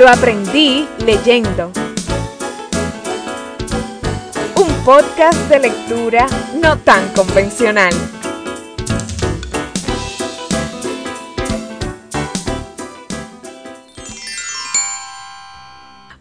Lo 0.00 0.08
aprendí 0.08 0.88
leyendo. 1.04 1.70
Un 4.54 4.72
podcast 4.82 5.38
de 5.50 5.58
lectura 5.58 6.26
no 6.54 6.78
tan 6.78 7.06
convencional. 7.12 7.92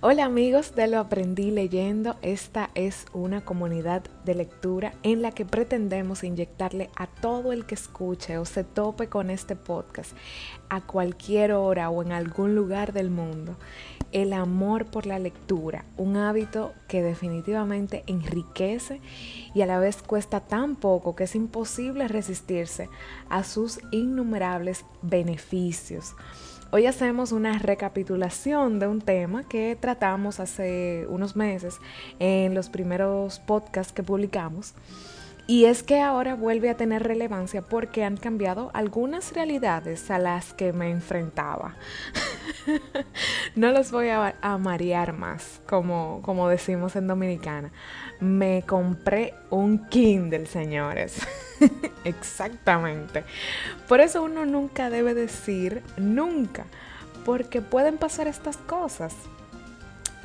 Hola 0.01 0.23
amigos 0.23 0.75
de 0.75 0.87
Lo 0.87 0.97
Aprendí 0.97 1.51
Leyendo, 1.51 2.15
esta 2.21 2.69
es 2.73 3.05
una 3.11 3.43
comunidad 3.43 4.01
de 4.23 4.33
lectura 4.33 4.93
en 5.03 5.21
la 5.21 5.31
que 5.31 5.43
pretendemos 5.43 6.23
inyectarle 6.23 6.89
a 6.95 7.07
todo 7.07 7.51
el 7.51 7.65
que 7.65 7.75
escuche 7.75 8.37
o 8.37 8.45
se 8.45 8.63
tope 8.63 9.09
con 9.09 9.29
este 9.29 9.57
podcast 9.57 10.13
a 10.69 10.79
cualquier 10.79 11.51
hora 11.51 11.89
o 11.89 12.01
en 12.01 12.13
algún 12.13 12.55
lugar 12.55 12.93
del 12.93 13.09
mundo 13.09 13.57
el 14.13 14.31
amor 14.31 14.85
por 14.85 15.05
la 15.05 15.19
lectura, 15.19 15.83
un 15.97 16.15
hábito 16.15 16.73
que 16.87 17.03
definitivamente 17.03 18.03
enriquece 18.07 19.01
y 19.53 19.61
a 19.63 19.65
la 19.65 19.79
vez 19.79 20.01
cuesta 20.01 20.39
tan 20.39 20.77
poco 20.77 21.13
que 21.15 21.25
es 21.25 21.35
imposible 21.35 22.07
resistirse 22.07 22.89
a 23.29 23.43
sus 23.43 23.81
innumerables 23.91 24.85
beneficios. 25.01 26.15
Hoy 26.71 26.85
hacemos 26.85 27.31
una 27.31 27.57
recapitulación 27.57 28.77
de 28.77 28.85
un 28.85 29.01
tema 29.01 29.43
que 29.43 29.75
tratamos 29.75 30.39
hace 30.39 31.07
unos 31.09 31.35
meses 31.35 31.79
en 32.19 32.53
los 32.53 32.69
primeros 32.69 33.39
podcasts 33.39 33.91
que 33.91 34.03
publicamos. 34.03 34.75
Y 35.49 35.65
es 35.65 35.81
que 35.81 35.99
ahora 35.99 36.35
vuelve 36.35 36.69
a 36.69 36.77
tener 36.77 37.01
relevancia 37.01 37.63
porque 37.63 38.03
han 38.03 38.17
cambiado 38.17 38.69
algunas 38.75 39.33
realidades 39.33 40.11
a 40.11 40.19
las 40.19 40.53
que 40.53 40.73
me 40.73 40.91
enfrentaba. 40.91 41.75
no 43.55 43.71
los 43.71 43.91
voy 43.91 44.09
a, 44.09 44.35
marear 44.59 45.13
más, 45.13 45.59
como, 45.67 46.21
como 46.21 46.47
decimos 46.49 46.95
en 46.95 47.07
Dominicana. 47.07 47.71
Me 48.19 48.61
compré 48.61 49.33
un 49.49 49.87
Kindle, 49.87 50.45
señores. 50.45 51.17
Exactamente. 52.03 53.23
Por 53.87 54.01
eso 54.01 54.21
uno 54.21 54.45
nunca 54.45 54.91
debe 54.91 55.15
decir 55.15 55.81
nunca, 55.97 56.65
porque 57.25 57.63
pueden 57.63 57.97
pasar 57.97 58.27
estas 58.27 58.57
cosas. 58.57 59.15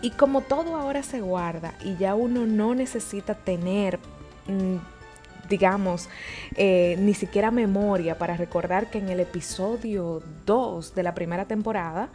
Y 0.03 0.11
como 0.11 0.43
todo 0.43 0.77
ahora 0.77 1.03
se 1.03 1.23
guarda 1.23 1.73
y 1.83 1.97
ya 1.97 2.15
uno 2.15 2.45
no 2.45 2.75
necesita 2.75 3.35
tener, 3.35 3.99
mm, 4.49 4.93
digamos, 5.49 6.09
eh, 6.57 6.97
ni 6.99 7.15
siquiera 7.15 7.51
memoria 7.51 8.19
para 8.19 8.37
recordar 8.37 8.91
que 8.91 8.99
en 8.99 9.09
el 9.09 9.21
episodio 9.21 10.23
2 10.47 10.95
de 10.95 11.03
la 11.03 11.15
primera 11.15 11.47
temporada, 11.47 12.11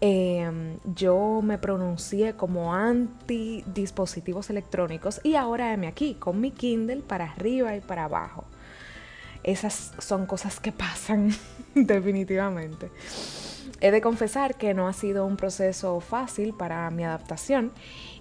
Em, 0.00 0.78
yo 0.94 1.40
me 1.42 1.56
pronuncié 1.56 2.34
como 2.34 2.74
anti 2.74 3.64
dispositivos 3.66 4.50
electrónicos 4.50 5.20
y 5.22 5.36
ahora 5.36 5.72
heme 5.72 5.86
aquí 5.86 6.14
con 6.14 6.38
mi 6.38 6.50
Kindle 6.50 6.98
para 6.98 7.32
arriba 7.32 7.74
y 7.74 7.80
para 7.80 8.04
abajo. 8.04 8.44
Esas 9.42 9.92
son 9.98 10.26
cosas 10.26 10.60
que 10.60 10.72
pasan 10.72 11.30
definitivamente. 11.74 12.90
He 13.80 13.90
de 13.90 14.00
confesar 14.00 14.56
que 14.56 14.72
no 14.72 14.88
ha 14.88 14.92
sido 14.92 15.26
un 15.26 15.36
proceso 15.36 16.00
fácil 16.00 16.54
para 16.54 16.90
mi 16.90 17.04
adaptación 17.04 17.72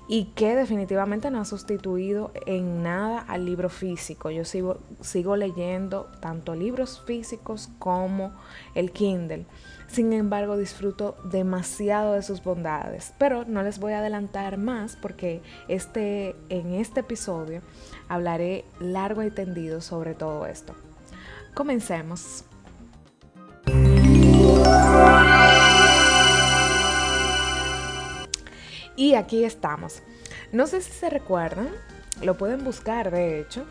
y 0.07 0.25
que 0.35 0.55
definitivamente 0.55 1.31
no 1.31 1.39
ha 1.39 1.45
sustituido 1.45 2.31
en 2.45 2.83
nada 2.83 3.19
al 3.19 3.45
libro 3.45 3.69
físico. 3.69 4.29
Yo 4.29 4.45
sigo, 4.45 4.79
sigo 5.01 5.35
leyendo 5.35 6.11
tanto 6.19 6.55
libros 6.55 7.01
físicos 7.05 7.69
como 7.79 8.33
el 8.75 8.91
Kindle. 8.91 9.45
Sin 9.87 10.13
embargo, 10.13 10.57
disfruto 10.57 11.15
demasiado 11.23 12.13
de 12.13 12.23
sus 12.23 12.43
bondades, 12.43 13.13
pero 13.17 13.45
no 13.45 13.63
les 13.63 13.79
voy 13.79 13.93
a 13.93 13.99
adelantar 13.99 14.57
más 14.57 14.95
porque 14.95 15.41
este, 15.67 16.35
en 16.49 16.73
este 16.73 16.99
episodio 16.99 17.61
hablaré 18.09 18.65
largo 18.79 19.23
y 19.23 19.31
tendido 19.31 19.81
sobre 19.81 20.15
todo 20.15 20.45
esto. 20.45 20.75
Comencemos. 21.53 22.43
Y 28.95 29.15
aquí 29.15 29.43
estamos. 29.43 30.01
No 30.51 30.67
sé 30.67 30.81
si 30.81 30.91
se 30.91 31.09
recuerdan, 31.09 31.69
lo 32.21 32.37
pueden 32.37 32.63
buscar 32.63 33.11
de 33.11 33.39
hecho, 33.39 33.65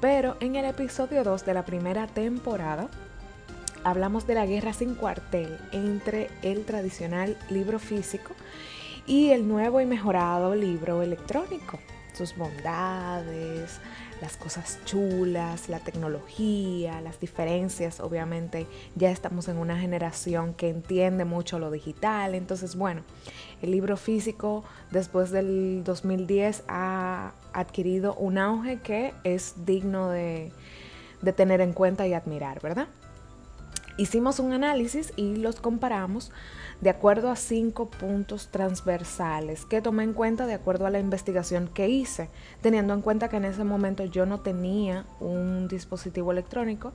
pero 0.00 0.36
en 0.40 0.56
el 0.56 0.64
episodio 0.64 1.22
2 1.22 1.44
de 1.44 1.54
la 1.54 1.64
primera 1.64 2.06
temporada 2.06 2.88
hablamos 3.84 4.26
de 4.26 4.34
la 4.34 4.46
guerra 4.46 4.72
sin 4.72 4.94
cuartel 4.94 5.58
entre 5.72 6.30
el 6.42 6.64
tradicional 6.64 7.36
libro 7.50 7.78
físico 7.78 8.34
y 9.06 9.30
el 9.30 9.46
nuevo 9.48 9.80
y 9.80 9.86
mejorado 9.86 10.54
libro 10.54 11.02
electrónico. 11.02 11.78
Sus 12.14 12.36
bondades, 12.36 13.80
las 14.20 14.36
cosas 14.36 14.78
chulas, 14.84 15.68
la 15.68 15.80
tecnología, 15.80 17.00
las 17.00 17.20
diferencias. 17.20 18.00
Obviamente 18.00 18.66
ya 18.94 19.10
estamos 19.10 19.48
en 19.48 19.56
una 19.56 19.78
generación 19.78 20.54
que 20.54 20.68
entiende 20.68 21.24
mucho 21.24 21.58
lo 21.58 21.70
digital. 21.70 22.34
Entonces, 22.34 22.76
bueno, 22.76 23.02
el 23.62 23.70
libro 23.70 23.96
físico 23.96 24.64
después 24.90 25.30
del 25.30 25.82
2010 25.84 26.64
ha 26.68 27.32
adquirido 27.52 28.14
un 28.14 28.38
auge 28.38 28.78
que 28.80 29.12
es 29.24 29.64
digno 29.64 30.10
de, 30.10 30.52
de 31.22 31.32
tener 31.32 31.60
en 31.60 31.72
cuenta 31.72 32.06
y 32.06 32.14
admirar, 32.14 32.60
¿verdad? 32.60 32.88
Hicimos 33.96 34.38
un 34.38 34.52
análisis 34.52 35.12
y 35.16 35.36
los 35.36 35.60
comparamos 35.60 36.32
de 36.80 36.90
acuerdo 36.90 37.30
a 37.30 37.36
cinco 37.36 37.90
puntos 37.90 38.48
transversales 38.48 39.66
que 39.66 39.82
tomé 39.82 40.04
en 40.04 40.14
cuenta 40.14 40.46
de 40.46 40.54
acuerdo 40.54 40.86
a 40.86 40.90
la 40.90 40.98
investigación 40.98 41.68
que 41.68 41.88
hice, 41.88 42.30
teniendo 42.62 42.94
en 42.94 43.02
cuenta 43.02 43.28
que 43.28 43.36
en 43.36 43.44
ese 43.44 43.64
momento 43.64 44.04
yo 44.04 44.24
no 44.26 44.40
tenía 44.40 45.04
un 45.20 45.68
dispositivo 45.68 46.32
electrónico, 46.32 46.92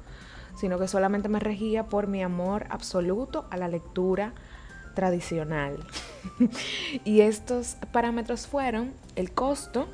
sino 0.55 0.79
que 0.79 0.87
solamente 0.87 1.29
me 1.29 1.39
regía 1.39 1.85
por 1.85 2.07
mi 2.07 2.23
amor 2.23 2.65
absoluto 2.69 3.45
a 3.51 3.57
la 3.57 3.67
lectura 3.67 4.33
tradicional. 4.95 5.77
y 7.03 7.21
estos 7.21 7.75
parámetros 7.91 8.47
fueron 8.47 8.93
el 9.15 9.31
costo, 9.31 9.87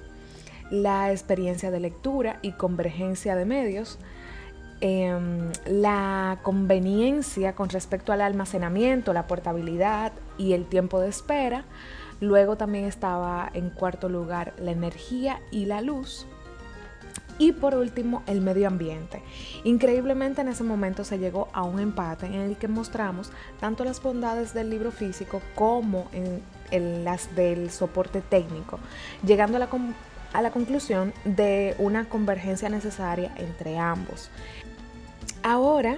la 0.70 1.12
experiencia 1.12 1.72
de 1.72 1.82
lectura 1.82 2.40
y 2.42 2.54
convergencia 2.54 3.36
de 3.36 3.46
medios, 3.46 3.98
Em, 4.84 5.52
la 5.68 6.40
conveniencia 6.42 7.54
con 7.54 7.70
respecto 7.70 8.14
al 8.14 8.22
almacenamiento, 8.22 9.14
la 9.14 9.28
portabilidad 9.28 10.12
y 10.40 10.54
el 10.54 10.66
tiempo 10.66 11.00
de 11.00 11.08
espera. 11.08 11.66
Luego 12.20 12.56
también 12.56 12.86
estaba 12.86 13.48
en 13.54 13.70
cuarto 13.70 14.10
lugar 14.10 14.56
la 14.58 14.72
energía 14.72 15.40
y 15.52 15.66
la 15.66 15.82
luz. 15.82 16.26
Y 17.38 17.52
por 17.52 17.76
último, 17.76 18.24
el 18.26 18.42
medio 18.42 18.68
ambiente. 18.68 19.22
Increíblemente 19.64 20.42
en 20.42 20.48
ese 20.48 20.64
momento 20.64 21.04
se 21.04 21.20
llegó 21.20 21.48
a 21.54 21.62
un 21.62 21.80
empate 21.80 22.26
en 22.26 22.42
el 22.42 22.58
que 22.58 22.68
mostramos 22.68 23.32
tanto 23.60 23.84
las 23.84 24.02
bondades 24.02 24.56
del 24.56 24.72
libro 24.72 24.92
físico 24.92 25.44
como 25.54 26.08
en, 26.72 27.04
las 27.04 27.36
del 27.36 27.70
soporte 27.70 28.22
técnico, 28.22 28.80
llegando 29.26 29.58
a 29.58 30.42
la 30.42 30.52
conclusión 30.52 31.14
de 31.26 31.76
una 31.78 32.06
convergencia 32.06 32.70
necesaria 32.70 33.32
entre 33.38 33.78
ambos. 33.78 34.32
Ahora 35.44 35.98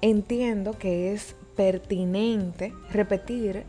entiendo 0.00 0.78
que 0.78 1.12
es 1.12 1.36
pertinente 1.56 2.74
repetir 2.90 3.64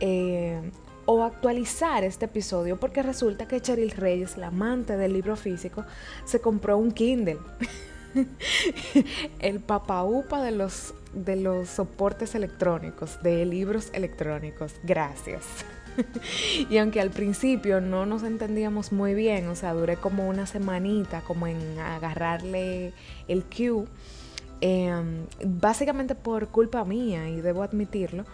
eh, 0.00 0.60
o 1.06 1.22
actualizar 1.22 2.04
este 2.04 2.24
episodio 2.24 2.78
porque 2.78 3.02
resulta 3.02 3.46
que 3.46 3.60
Cheryl 3.60 3.90
Reyes, 3.90 4.36
la 4.36 4.48
amante 4.48 4.96
del 4.96 5.12
libro 5.12 5.36
físico, 5.36 5.84
se 6.24 6.40
compró 6.40 6.76
un 6.76 6.92
Kindle. 6.92 7.38
el 9.40 9.60
papaupa 9.60 10.42
de 10.42 10.52
los, 10.52 10.94
de 11.12 11.36
los 11.36 11.68
soportes 11.68 12.34
electrónicos, 12.34 13.22
de 13.22 13.44
libros 13.44 13.90
electrónicos. 13.92 14.74
Gracias. 14.82 15.44
y 16.70 16.76
aunque 16.78 17.00
al 17.00 17.10
principio 17.10 17.80
no 17.80 18.06
nos 18.06 18.22
entendíamos 18.22 18.92
muy 18.92 19.14
bien, 19.14 19.48
o 19.48 19.54
sea, 19.54 19.72
duré 19.72 19.96
como 19.96 20.28
una 20.28 20.46
semanita 20.46 21.22
como 21.22 21.46
en 21.46 21.78
agarrarle 21.78 22.92
el 23.28 23.44
cue, 23.44 23.86
em, 24.60 25.26
básicamente 25.44 26.14
por 26.14 26.48
culpa 26.48 26.84
mía, 26.84 27.28
y 27.28 27.40
debo 27.40 27.62
admitirlo, 27.62 28.24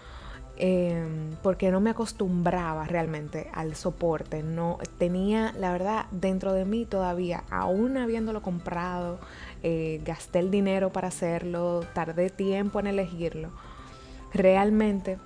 em, 0.56 1.30
porque 1.42 1.70
no 1.70 1.80
me 1.80 1.90
acostumbraba 1.90 2.84
realmente 2.84 3.48
al 3.54 3.74
soporte. 3.76 4.42
No 4.42 4.78
tenía, 4.98 5.52
la 5.58 5.72
verdad, 5.72 6.06
dentro 6.10 6.52
de 6.52 6.64
mí 6.64 6.84
todavía, 6.84 7.44
aún 7.50 7.96
habiéndolo 7.96 8.42
comprado, 8.42 9.18
eh, 9.62 10.00
gasté 10.04 10.40
el 10.40 10.50
dinero 10.50 10.90
para 10.92 11.08
hacerlo, 11.08 11.84
tardé 11.94 12.30
tiempo 12.30 12.80
en 12.80 12.88
elegirlo. 12.88 13.50
Realmente 14.32 15.18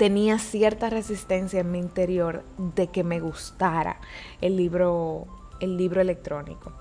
tenía 0.00 0.38
cierta 0.38 0.88
resistencia 0.88 1.60
en 1.60 1.70
mi 1.70 1.78
interior 1.78 2.42
de 2.56 2.86
que 2.86 3.04
me 3.04 3.20
gustara 3.20 4.00
el 4.40 4.56
libro, 4.56 5.26
el 5.60 5.76
libro 5.76 6.00
electrónico. 6.00 6.72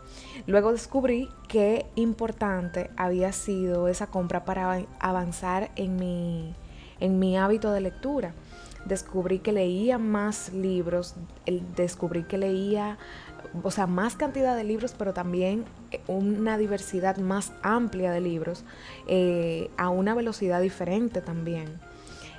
Luego 0.47 0.71
descubrí 0.71 1.27
qué 1.49 1.85
importante 1.95 2.89
había 2.95 3.33
sido 3.33 3.89
esa 3.89 4.07
compra 4.07 4.45
para 4.45 4.85
avanzar 5.01 5.69
en 5.75 5.97
mi, 5.97 6.55
en 7.01 7.19
mi 7.19 7.37
hábito 7.37 7.73
de 7.73 7.81
lectura. 7.81 8.35
Descubrí 8.85 9.39
que 9.39 9.51
leía 9.51 9.97
más 9.97 10.53
libros, 10.53 11.15
descubrí 11.75 12.23
que 12.23 12.37
leía, 12.37 12.97
o 13.61 13.69
sea, 13.69 13.85
más 13.85 14.15
cantidad 14.15 14.55
de 14.55 14.63
libros, 14.63 14.95
pero 14.97 15.13
también 15.13 15.65
eh, 15.91 15.99
una 16.07 16.57
diversidad 16.57 17.17
más 17.17 17.51
amplia 17.63 18.11
de 18.13 18.21
libros, 18.21 18.63
eh, 19.09 19.69
a 19.75 19.89
una 19.89 20.15
velocidad 20.15 20.61
diferente 20.61 21.19
también. 21.19 21.88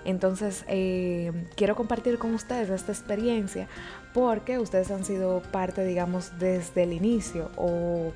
Entonces, 0.05 0.65
eh, 0.69 1.33
quiero 1.57 1.77
compartir 1.77 2.19
con 2.19 2.35
ustedes 2.35 2.71
esta 2.71 2.93
experiencia 2.93 3.69
porque 4.15 4.59
ustedes 4.59 4.91
han 4.91 5.05
sido 5.05 5.43
parte, 5.53 5.85
digamos, 5.85 6.39
desde 6.39 6.85
el 6.85 6.93
inicio 6.93 7.51
o 7.57 8.13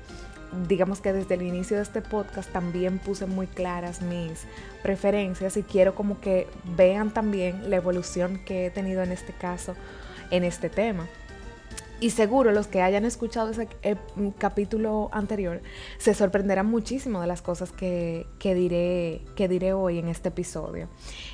digamos 0.67 1.01
que 1.01 1.11
desde 1.13 1.35
el 1.35 1.41
inicio 1.41 1.77
de 1.77 1.83
este 1.83 2.01
podcast 2.01 2.51
también 2.51 2.99
puse 2.99 3.25
muy 3.25 3.47
claras 3.47 4.01
mis 4.01 4.45
preferencias 4.83 5.57
y 5.57 5.63
quiero 5.63 5.95
como 5.95 6.21
que 6.21 6.47
vean 6.77 7.11
también 7.11 7.69
la 7.69 7.75
evolución 7.75 8.39
que 8.45 8.67
he 8.67 8.69
tenido 8.69 9.03
en 9.03 9.11
este 9.11 9.33
caso, 9.33 9.75
en 10.31 10.43
este 10.43 10.69
tema. 10.69 11.07
Y 12.01 12.09
seguro 12.09 12.51
los 12.51 12.67
que 12.67 12.81
hayan 12.81 13.05
escuchado 13.05 13.51
ese 13.51 13.69
eh, 13.81 13.95
capítulo 14.37 15.09
anterior 15.13 15.61
se 15.97 16.13
sorprenderán 16.13 16.65
muchísimo 16.65 17.21
de 17.21 17.27
las 17.27 17.41
cosas 17.41 17.71
que, 17.71 18.27
diré, 18.41 19.21
que 19.35 19.47
diré 19.47 19.71
hoy 19.71 19.99
en 19.99 20.09
este 20.09 20.27
episodio. 20.27 20.89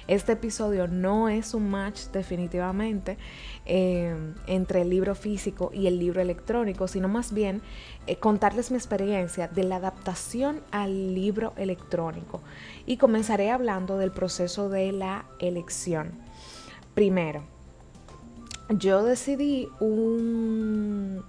Este 0.08 0.34
episodio 0.34 0.88
no 0.88 1.30
es 1.30 1.56
un 1.56 1.72
match 1.72 2.02
definitivamente 2.14 3.18
eh, 3.66 4.16
entre 4.46 4.82
el 4.82 4.90
libro 4.92 5.16
físico 5.16 5.72
y 5.74 5.88
el 5.88 5.98
libro 5.98 6.22
electrónico, 6.22 6.88
sino 6.88 7.08
más 7.08 7.34
bien 7.34 7.64
eh, 8.06 8.18
contarles 8.18 8.70
mi 8.70 8.78
experiencia 8.78 9.48
de 9.48 9.64
la 9.64 9.78
adaptación 9.78 10.62
al 10.70 11.16
libro 11.16 11.54
electrónico. 11.58 12.40
Y 12.86 12.98
comenzaré 12.98 13.50
hablando 13.50 13.98
del 13.98 14.12
proceso 14.12 14.70
de 14.70 14.92
la 14.92 15.26
elección. 15.40 16.12
Primero, 16.94 17.44
yo 18.70 19.04
decidí 19.04 19.70
un, 19.80 21.24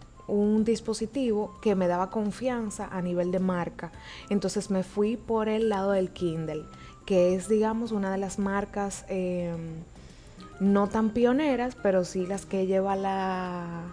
dispositivo 0.64 1.58
que 1.60 1.74
me 1.74 1.88
daba 1.88 2.08
confianza 2.08 2.86
a 2.86 3.02
nivel 3.02 3.32
de 3.32 3.40
marca. 3.40 3.90
Entonces 4.30 4.70
me 4.70 4.82
fui 4.82 5.16
por 5.16 5.48
el 5.48 5.68
lado 5.68 5.90
del 5.90 6.10
Kindle, 6.10 6.64
que 7.04 7.34
es, 7.34 7.48
digamos, 7.48 7.90
una 7.90 8.12
de 8.12 8.18
las 8.18 8.38
marcas 8.38 9.04
em, 9.08 9.82
no 10.60 10.88
tan 10.88 11.10
pioneras, 11.10 11.76
pero 11.82 12.04
sí 12.04 12.26
las 12.26 12.46
que 12.46 12.66
lleva 12.66 12.94
la, 12.94 13.92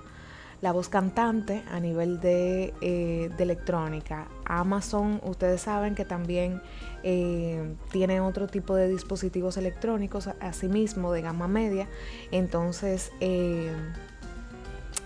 la 0.61 0.73
voz 0.73 0.89
cantante 0.89 1.63
a 1.71 1.79
nivel 1.79 2.19
de, 2.19 2.73
eh, 2.81 3.29
de 3.35 3.43
electrónica. 3.43 4.27
Amazon, 4.45 5.21
ustedes 5.23 5.61
saben 5.61 5.95
que 5.95 6.05
también 6.05 6.61
eh, 7.03 7.75
tiene 7.91 8.19
otro 8.19 8.47
tipo 8.47 8.75
de 8.75 8.89
dispositivos 8.89 9.55
electrónicos, 9.57 10.27
asimismo 10.41 11.13
de 11.13 11.21
gama 11.21 11.47
media. 11.47 11.87
Entonces, 12.31 13.11
eh, 13.21 13.71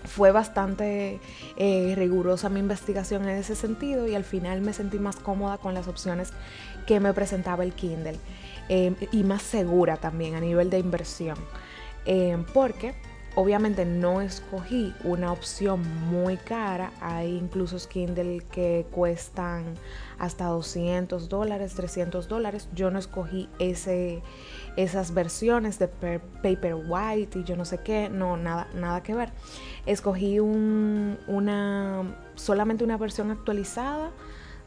fue 0.04 0.32
bastante 0.32 1.18
rigurosa 1.56 2.48
mi 2.48 2.60
investigación 2.60 3.22
en 3.24 3.36
ese 3.36 3.54
sentido 3.54 4.06
y 4.06 4.14
al 4.14 4.24
final 4.24 4.60
me 4.60 4.72
sentí 4.72 4.98
más 4.98 5.16
cómoda 5.16 5.58
con 5.58 5.72
las 5.72 5.88
opciones 5.88 6.30
que 6.86 7.00
me 7.00 7.14
presentaba 7.14 7.64
el 7.64 7.72
Kindle 7.72 8.18
y 8.68 9.24
más 9.24 9.42
segura 9.42 9.96
también 9.96 10.34
a 10.34 10.40
nivel 10.40 10.68
de 10.68 10.78
inversión. 10.78 11.38
porque 12.52 12.94
Obviamente 13.36 13.84
no 13.84 14.20
escogí 14.20 14.94
una 15.02 15.32
opción 15.32 15.82
muy 16.08 16.36
cara, 16.36 16.92
hay 17.00 17.36
incluso 17.36 17.76
Kindle 17.88 18.44
que 18.52 18.86
cuestan 18.92 19.74
hasta 20.20 20.44
200 20.46 21.28
dólares, 21.28 21.74
300 21.74 22.28
dólares. 22.28 22.68
Yo 22.76 22.92
no 22.92 22.98
escogí 23.00 23.48
ese, 23.58 24.22
esas 24.76 25.12
versiones 25.14 25.80
de 25.80 25.88
paper 25.88 26.76
white 26.86 27.40
y 27.40 27.42
yo 27.42 27.56
no 27.56 27.64
sé 27.64 27.78
qué, 27.78 28.08
no, 28.08 28.36
nada, 28.36 28.68
nada 28.72 29.02
que 29.02 29.16
ver. 29.16 29.30
Escogí 29.84 30.38
una, 30.38 31.16
solamente 32.36 32.84
una 32.84 32.98
versión 32.98 33.32
actualizada 33.32 34.12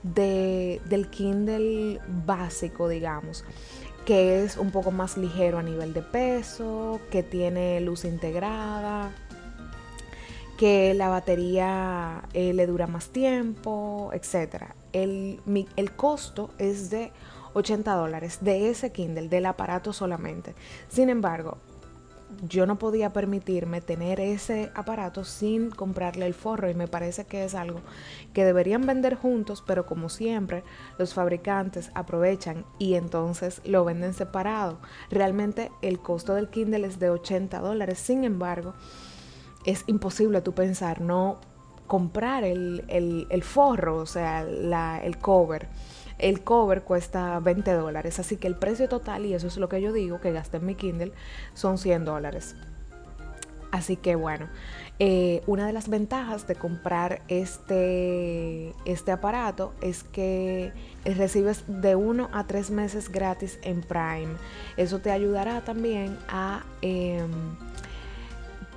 de, 0.03 0.81
del 0.89 1.09
Kindle 1.09 2.01
básico, 2.25 2.89
digamos 2.89 3.45
que 4.07 4.41
es 4.41 4.55
un 4.55 4.71
poco 4.71 4.91
más 4.91 5.17
ligero 5.17 5.57
a 5.57 5.63
nivel 5.63 5.93
de 5.93 6.01
peso, 6.01 7.01
que 7.11 7.23
tiene 7.23 7.81
luz 7.81 8.05
integrada, 8.05 9.11
que 10.57 10.93
la 10.93 11.09
batería 11.09 12.23
eh, 12.31 12.53
le 12.53 12.65
dura 12.67 12.87
más 12.87 13.09
tiempo, 13.09 14.09
etc. 14.13 14.67
El, 14.93 15.41
el 15.75 15.91
costo 15.91 16.51
es 16.57 16.89
de 16.89 17.11
80 17.53 17.95
dólares 17.95 18.37
de 18.39 18.69
ese 18.69 18.93
Kindle, 18.93 19.27
del 19.27 19.45
aparato 19.45 19.91
solamente. 19.91 20.55
Sin 20.87 21.09
embargo, 21.09 21.57
yo 22.47 22.65
no 22.65 22.77
podía 22.77 23.13
permitirme 23.13 23.81
tener 23.81 24.19
ese 24.19 24.71
aparato 24.75 25.23
sin 25.23 25.69
comprarle 25.69 26.25
el 26.25 26.33
forro 26.33 26.69
y 26.69 26.73
me 26.73 26.87
parece 26.87 27.25
que 27.25 27.45
es 27.45 27.55
algo 27.55 27.81
que 28.33 28.45
deberían 28.45 28.85
vender 28.85 29.15
juntos, 29.15 29.63
pero 29.65 29.85
como 29.85 30.09
siempre 30.09 30.63
los 30.97 31.13
fabricantes 31.13 31.89
aprovechan 31.95 32.65
y 32.79 32.95
entonces 32.95 33.61
lo 33.65 33.85
venden 33.85 34.13
separado. 34.13 34.79
Realmente 35.09 35.71
el 35.81 35.99
costo 35.99 36.33
del 36.33 36.49
Kindle 36.49 36.85
es 36.85 36.99
de 36.99 37.09
80 37.09 37.59
dólares, 37.59 37.99
sin 37.99 38.23
embargo 38.23 38.73
es 39.65 39.83
imposible 39.87 40.41
tú 40.41 40.53
pensar 40.53 41.01
no 41.01 41.39
comprar 41.87 42.43
el, 42.43 43.43
forro, 43.43 43.97
o 43.97 44.05
sea, 44.05 44.41
el 44.41 45.17
cover 45.17 45.69
el 46.19 46.43
cover 46.43 46.83
cuesta 46.83 47.39
20 47.39 47.71
dólares, 47.73 48.19
así 48.19 48.37
que 48.37 48.47
el 48.47 48.55
precio 48.55 48.89
total, 48.89 49.25
y 49.25 49.33
eso 49.33 49.47
es 49.47 49.57
lo 49.57 49.69
que 49.69 49.81
yo 49.81 49.93
digo, 49.93 50.19
que 50.19 50.31
gasté 50.31 50.57
en 50.57 50.65
mi 50.65 50.75
Kindle, 50.75 51.11
son 51.53 51.77
100 51.77 52.05
dólares. 52.05 52.55
Así 53.71 53.97
que 53.97 54.15
bueno, 54.15 54.47
eh, 54.99 55.43
una 55.45 55.67
de 55.67 55.73
las 55.73 55.89
ventajas 55.89 56.47
de 56.47 56.55
comprar 56.55 57.21
este, 57.27 58.73
este 58.85 59.11
aparato 59.11 59.73
es 59.81 60.03
que 60.03 60.71
recibes 61.05 61.63
de 61.67 61.95
uno 61.95 62.29
a 62.33 62.47
tres 62.47 62.71
meses 62.71 63.09
gratis 63.09 63.59
en 63.61 63.81
Prime. 63.81 64.35
Eso 64.77 64.99
te 64.99 65.11
ayudará 65.11 65.61
también 65.61 66.17
a 66.29 66.63
em, 66.81 67.29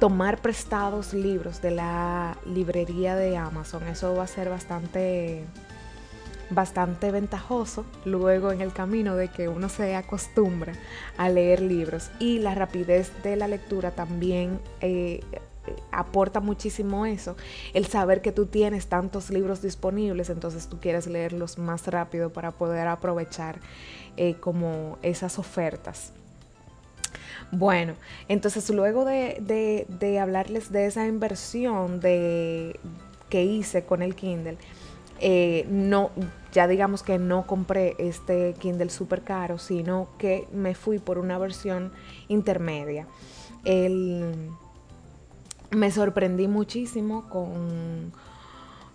tomar 0.01 0.43
prestados 0.43 1.15
libros 1.15 1.63
de 1.63 1.71
la 1.71 2.37
librería 2.45 3.15
de 3.15 3.37
Amazon. 3.37 3.85
Eso 3.85 4.15
va 4.15 4.25
a 4.25 4.27
ser 4.27 4.51
bastante 4.51 5.45
bastante 6.51 7.11
ventajoso 7.11 7.85
luego 8.05 8.53
en 8.53 8.61
el 8.61 8.73
camino 8.73 9.17
de 9.17 9.29
que 9.29 9.49
uno 9.49 9.69
se 9.69 9.95
acostumbra 9.95 10.73
a 11.17 11.29
leer 11.29 11.63
libros 11.63 12.11
y 12.19 12.39
la 12.39 12.55
rapidez 12.55 13.13
de 13.23 13.37
la 13.37 13.49
lectura 13.49 13.93
también 13.93 14.61
eh, 14.81 15.21
aporta 15.93 16.41
muchísimo 16.41 17.07
eso, 17.07 17.37
el 17.75 17.87
saber 17.87 18.23
que 18.23 18.33
tú 18.33 18.47
tienes 18.47 18.87
tantos 18.87 19.31
libros 19.31 19.63
disponibles, 19.63 20.31
entonces 20.31 20.69
tú 20.69 20.81
quieres 20.81 21.07
leerlos 21.07 21.59
más 21.59 21.87
rápido 21.87 22.31
para 22.31 22.51
poder 22.51 22.89
aprovechar 22.89 23.61
eh, 24.17 24.35
como 24.35 24.99
esas 25.03 25.39
ofertas. 25.39 26.13
Bueno, 27.53 27.95
entonces 28.29 28.71
luego 28.71 29.05
de, 29.05 29.87
de 29.89 30.19
hablarles 30.21 30.71
de 30.71 30.87
esa 30.87 31.07
inversión 31.07 32.01
de, 32.01 32.79
que 33.29 33.45
hice 33.45 33.85
con 33.85 34.03
el 34.03 34.15
Kindle, 34.15 34.59
eh, 35.21 35.67
no, 35.69 36.11
ya 36.53 36.67
digamos 36.67 37.03
que 37.03 37.19
no 37.19 37.47
compré 37.47 37.95
este 37.99 38.55
Kindle 38.59 38.91
super 38.91 39.23
caro, 39.23 39.59
sino 39.59 40.09
que 40.19 40.49
me 40.53 40.75
fui 40.75 40.99
por 40.99 41.19
una 41.19 41.39
versión 41.39 41.93
intermedia. 42.29 43.07
me 45.71 45.91
sorprendí 45.91 46.49
muchísimo 46.49 47.29
con, 47.29 48.13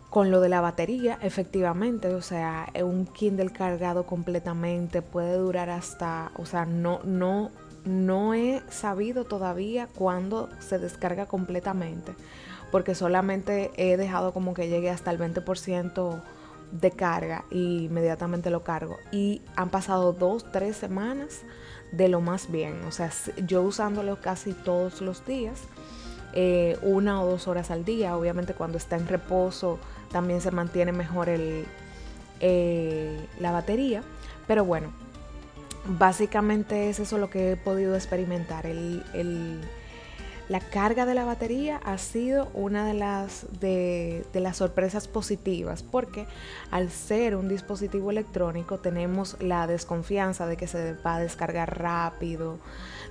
con 0.09 0.31
lo 0.31 0.41
de 0.41 0.49
la 0.49 0.61
batería, 0.61 1.19
efectivamente, 1.21 2.13
o 2.13 2.21
sea, 2.21 2.71
un 2.83 3.05
Kindle 3.05 3.51
cargado 3.51 4.05
completamente 4.05 5.01
puede 5.01 5.37
durar 5.37 5.69
hasta, 5.69 6.31
o 6.37 6.45
sea, 6.45 6.65
no, 6.65 7.01
no, 7.03 7.51
no 7.85 8.33
he 8.33 8.63
sabido 8.69 9.25
todavía 9.25 9.87
cuándo 9.95 10.49
se 10.59 10.79
descarga 10.79 11.27
completamente 11.27 12.15
porque 12.75 12.93
solamente 12.93 13.71
he 13.77 13.95
dejado 13.95 14.33
como 14.33 14.53
que 14.53 14.67
llegue 14.67 14.89
hasta 14.89 15.09
el 15.09 15.17
20% 15.17 16.21
de 16.73 16.91
carga 16.91 17.45
y 17.49 17.85
inmediatamente 17.85 18.49
lo 18.49 18.65
cargo. 18.65 18.97
Y 19.13 19.41
han 19.55 19.69
pasado 19.69 20.11
dos, 20.11 20.51
tres 20.51 20.75
semanas 20.75 21.43
de 21.93 22.09
lo 22.09 22.19
más 22.19 22.51
bien. 22.51 22.83
O 22.85 22.91
sea, 22.91 23.11
yo 23.47 23.61
usándolo 23.61 24.19
casi 24.19 24.51
todos 24.51 24.99
los 24.99 25.25
días, 25.25 25.61
eh, 26.33 26.77
una 26.81 27.23
o 27.23 27.25
dos 27.25 27.47
horas 27.47 27.71
al 27.71 27.85
día. 27.85 28.17
Obviamente 28.17 28.53
cuando 28.53 28.77
está 28.77 28.97
en 28.97 29.07
reposo 29.07 29.79
también 30.11 30.41
se 30.41 30.51
mantiene 30.51 30.91
mejor 30.91 31.29
el, 31.29 31.63
eh, 32.41 33.25
la 33.39 33.53
batería. 33.53 34.03
Pero 34.47 34.65
bueno, 34.65 34.89
básicamente 35.97 36.89
es 36.89 36.99
eso 36.99 37.19
lo 37.19 37.29
que 37.29 37.53
he 37.53 37.55
podido 37.55 37.95
experimentar. 37.95 38.65
el 38.65 39.01
La 40.47 40.59
carga 40.59 41.07
de 41.07 41.15
la 41.15 41.25
batería 41.25 41.77
ha 41.83 41.97
sido 41.97 42.49
una 42.53 42.85
de 42.85 42.93
las, 42.93 43.47
de, 43.59 44.25
las 44.33 44.57
sorpresas 44.57 45.07
positivas 45.07 45.81
porque 45.81 46.27
al 46.69 46.91
ser 46.91 47.35
un 47.35 47.49
dispositivo 47.49 48.11
electrónico 48.11 48.77
tenemos 48.77 49.37
la 49.41 49.65
desconfianza 49.65 50.45
de 50.45 50.55
que 50.55 50.67
se 50.67 50.93
va 50.93 51.15
a 51.15 51.19
descargar 51.19 51.79
rápido, 51.79 52.59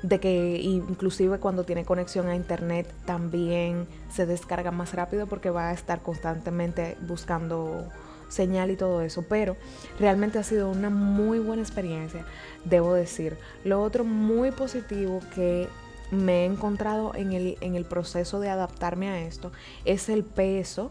de 0.03 0.21
que 0.21 0.61
inclusive 0.61 1.41
cuando 1.41 1.65
tiene 1.65 1.85
conexión 1.85 2.29
a 2.29 2.37
internet 2.37 2.93
también 3.05 3.89
se 4.13 4.27
descarga 4.27 4.71
más 4.71 4.95
rápido 4.95 5.27
porque 5.27 5.51
va 5.51 5.71
a 5.71 5.73
estar 5.73 6.03
constantemente 6.03 6.97
buscando 7.01 7.89
señal 8.29 8.71
y 8.71 8.77
todo 8.77 9.01
eso, 9.01 9.25
pero 9.29 9.57
realmente 9.99 10.39
ha 10.39 10.45
sido 10.45 10.69
una 10.69 10.91
muy 10.91 11.39
buena 11.41 11.63
experiencia, 11.63 12.25
debo 12.65 12.95
decir. 12.95 13.37
Lo 13.65 13.83
otro 13.83 14.05
muy 14.05 14.51
positivo 14.51 15.21
que 15.35 15.69
me 16.15 16.43
he 16.43 16.45
encontrado 16.47 17.15
en 17.15 17.33
el, 17.33 17.59
en 17.61 17.75
el 17.75 17.85
proceso 17.85 18.41
de 18.41 18.49
adaptarme 18.49 19.09
a 19.09 19.21
esto 19.21 19.53
es 19.85 20.09
el 20.09 20.25
peso. 20.25 20.91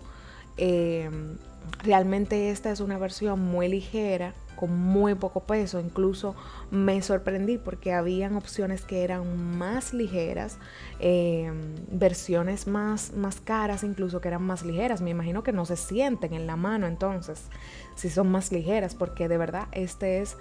Em, 0.58 1.38
realmente 1.84 2.50
esta 2.50 2.72
es 2.72 2.80
una 2.80 2.98
versión 2.98 3.40
muy 3.40 3.68
ligera, 3.68 4.34
con 4.56 4.78
muy 4.78 5.16
poco 5.16 5.42
peso. 5.42 5.80
Incluso 5.80 6.36
me 6.72 7.02
sorprendí 7.02 7.58
porque 7.58 7.94
habían 7.94 8.36
opciones 8.36 8.84
que 8.84 9.04
eran 9.04 9.58
más 9.58 9.94
ligeras, 9.94 10.58
em, 11.00 11.76
versiones 11.92 12.68
más, 12.68 13.14
más 13.14 13.42
caras 13.42 13.84
incluso 13.84 14.22
que 14.22 14.30
eran 14.30 14.44
más 14.44 14.64
ligeras. 14.64 15.02
Me 15.02 15.10
imagino 15.10 15.44
que 15.44 15.52
no 15.52 15.66
se 15.66 15.76
sienten 15.76 16.34
en 16.34 16.48
la 16.48 16.56
mano 16.56 16.88
entonces, 16.88 17.48
si 17.96 18.10
son 18.10 18.32
más 18.32 18.52
ligeras, 18.52 18.96
porque 18.96 19.28
de 19.28 19.38
verdad 19.38 19.68
este 19.72 20.22
es 20.22 20.38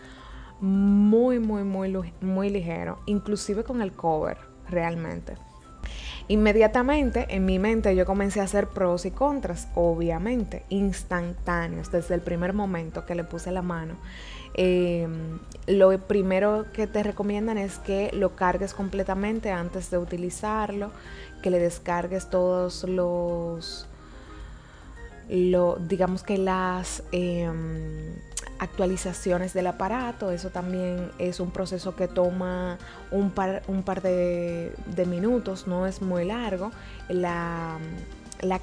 muy, 0.60 1.40
muy, 1.40 1.64
muy, 1.64 2.12
muy 2.20 2.48
ligero, 2.48 3.00
inclusive 3.06 3.64
con 3.64 3.82
el 3.82 3.92
cover 3.92 4.51
realmente. 4.72 5.36
Inmediatamente 6.28 7.26
en 7.30 7.44
mi 7.44 7.58
mente 7.58 7.94
yo 7.96 8.06
comencé 8.06 8.40
a 8.40 8.44
hacer 8.44 8.68
pros 8.68 9.04
y 9.06 9.10
contras, 9.10 9.68
obviamente, 9.74 10.64
instantáneos, 10.68 11.90
desde 11.90 12.14
el 12.14 12.20
primer 12.20 12.52
momento 12.52 13.04
que 13.04 13.14
le 13.14 13.24
puse 13.24 13.50
la 13.50 13.62
mano. 13.62 13.96
Em, 14.54 15.38
lo 15.66 15.98
primero 15.98 16.66
que 16.72 16.86
te 16.86 17.02
recomiendan 17.02 17.58
es 17.58 17.78
que 17.78 18.10
lo 18.12 18.36
cargues 18.36 18.74
completamente 18.74 19.50
antes 19.50 19.90
de 19.90 19.98
utilizarlo, 19.98 20.90
que 21.42 21.50
le 21.50 21.58
descargues 21.58 22.30
todos 22.30 22.84
los, 22.84 23.88
lo, 25.32 25.76
digamos 25.80 26.22
que 26.22 26.38
las... 26.38 27.02
Em, 27.12 28.14
actualizaciones 28.62 29.54
del 29.54 29.66
aparato. 29.66 30.30
Eso 30.30 30.50
también 30.50 31.10
es 31.18 31.40
un 31.40 31.50
proceso 31.50 31.96
que 31.96 32.06
toma 32.06 32.78
un 33.10 33.32
par, 33.32 33.62
un 33.66 33.82
par 33.82 34.02
de, 34.02 34.72
minutos, 35.08 35.66
no 35.66 35.86
es 35.86 36.00
muy 36.00 36.24
largo. 36.24 36.70
La, 37.08 37.78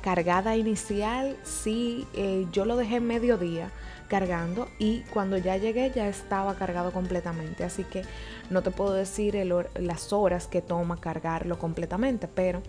cargada 0.02 0.56
inicial, 0.56 1.38
sí, 1.44 2.08
eh, 2.14 2.48
yo 2.52 2.66
lo 2.66 2.78
dejé 2.78 3.00
mediodía 3.02 3.72
cargando 4.08 4.68
y 4.80 5.02
cuando 5.14 5.38
ya 5.38 5.56
llegué 5.58 5.92
ya 5.94 6.08
estaba 6.08 6.56
cargado 6.56 6.92
completamente. 6.94 7.66
Así 7.66 7.84
que 7.84 8.04
no 8.50 8.62
te 8.62 8.72
puedo 8.72 8.94
decir 8.94 9.36
las 9.76 10.14
horas 10.14 10.48
que 10.48 10.62
toma 10.62 10.98
cargarlo 10.98 11.60
completamente, 11.60 12.28
pero 12.28 12.62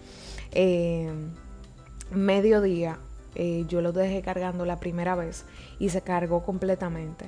eh, 0.50 1.10
mediodía 2.10 2.98
eh, 3.34 3.64
yo 3.68 3.80
lo 3.80 3.92
dejé 3.92 4.22
cargando 4.22 4.64
la 4.64 4.80
primera 4.80 5.14
vez 5.14 5.44
y 5.78 5.90
se 5.90 6.02
cargó 6.02 6.42
completamente. 6.44 7.26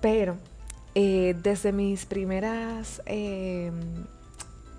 Pero 0.00 0.36
eh, 0.94 1.36
desde 1.42 1.72
mis 1.72 2.06
primeras 2.06 3.02
em, 3.06 3.74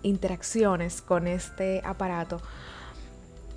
interacciones 0.04 1.02
con 1.02 1.28
este 1.28 1.82
aparato, 1.84 2.42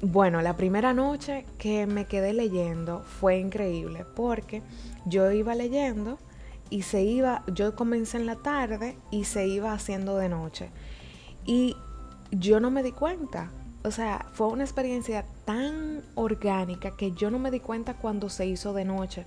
bueno, 0.01 0.43
la 0.43 0.57
primera 0.57 0.93
noche 0.93 1.47
que 1.59 1.87
me 1.87 2.07
quedé 2.07 2.33
leyendo 2.33 3.03
fue 3.21 3.39
increíble 3.39 4.05
porque 4.15 4.63
yo 5.07 5.31
iba 5.31 5.55
leyendo 5.55 6.19
y 6.71 6.83
se 6.83 7.03
iba, 7.03 7.43
yo 7.47 7.75
comencé 7.75 8.19
en 8.19 8.27
la 8.27 8.37
tarde 8.37 8.97
y 9.11 9.25
se 9.25 9.47
iba 9.47 9.73
haciendo 9.73 10.17
de 10.17 10.29
noche. 10.29 10.71
Y 11.47 11.77
yo 12.31 12.61
no 12.61 12.71
me 12.71 12.83
di 12.83 12.93
cuenta 12.93 13.51
o 13.85 13.91
sea, 13.91 14.25
fue 14.33 14.47
una 14.47 14.65
experiencia 14.65 15.27
tan 15.45 16.03
orgánica 16.15 16.93
que 16.97 17.13
yo 17.13 17.31
no 17.31 17.39
me 17.39 17.51
di 17.51 17.61
cuenta 17.61 17.93
cuando 17.93 18.31
se 18.31 18.47
hizo 18.47 18.73
de 18.73 18.87
noche, 18.87 19.27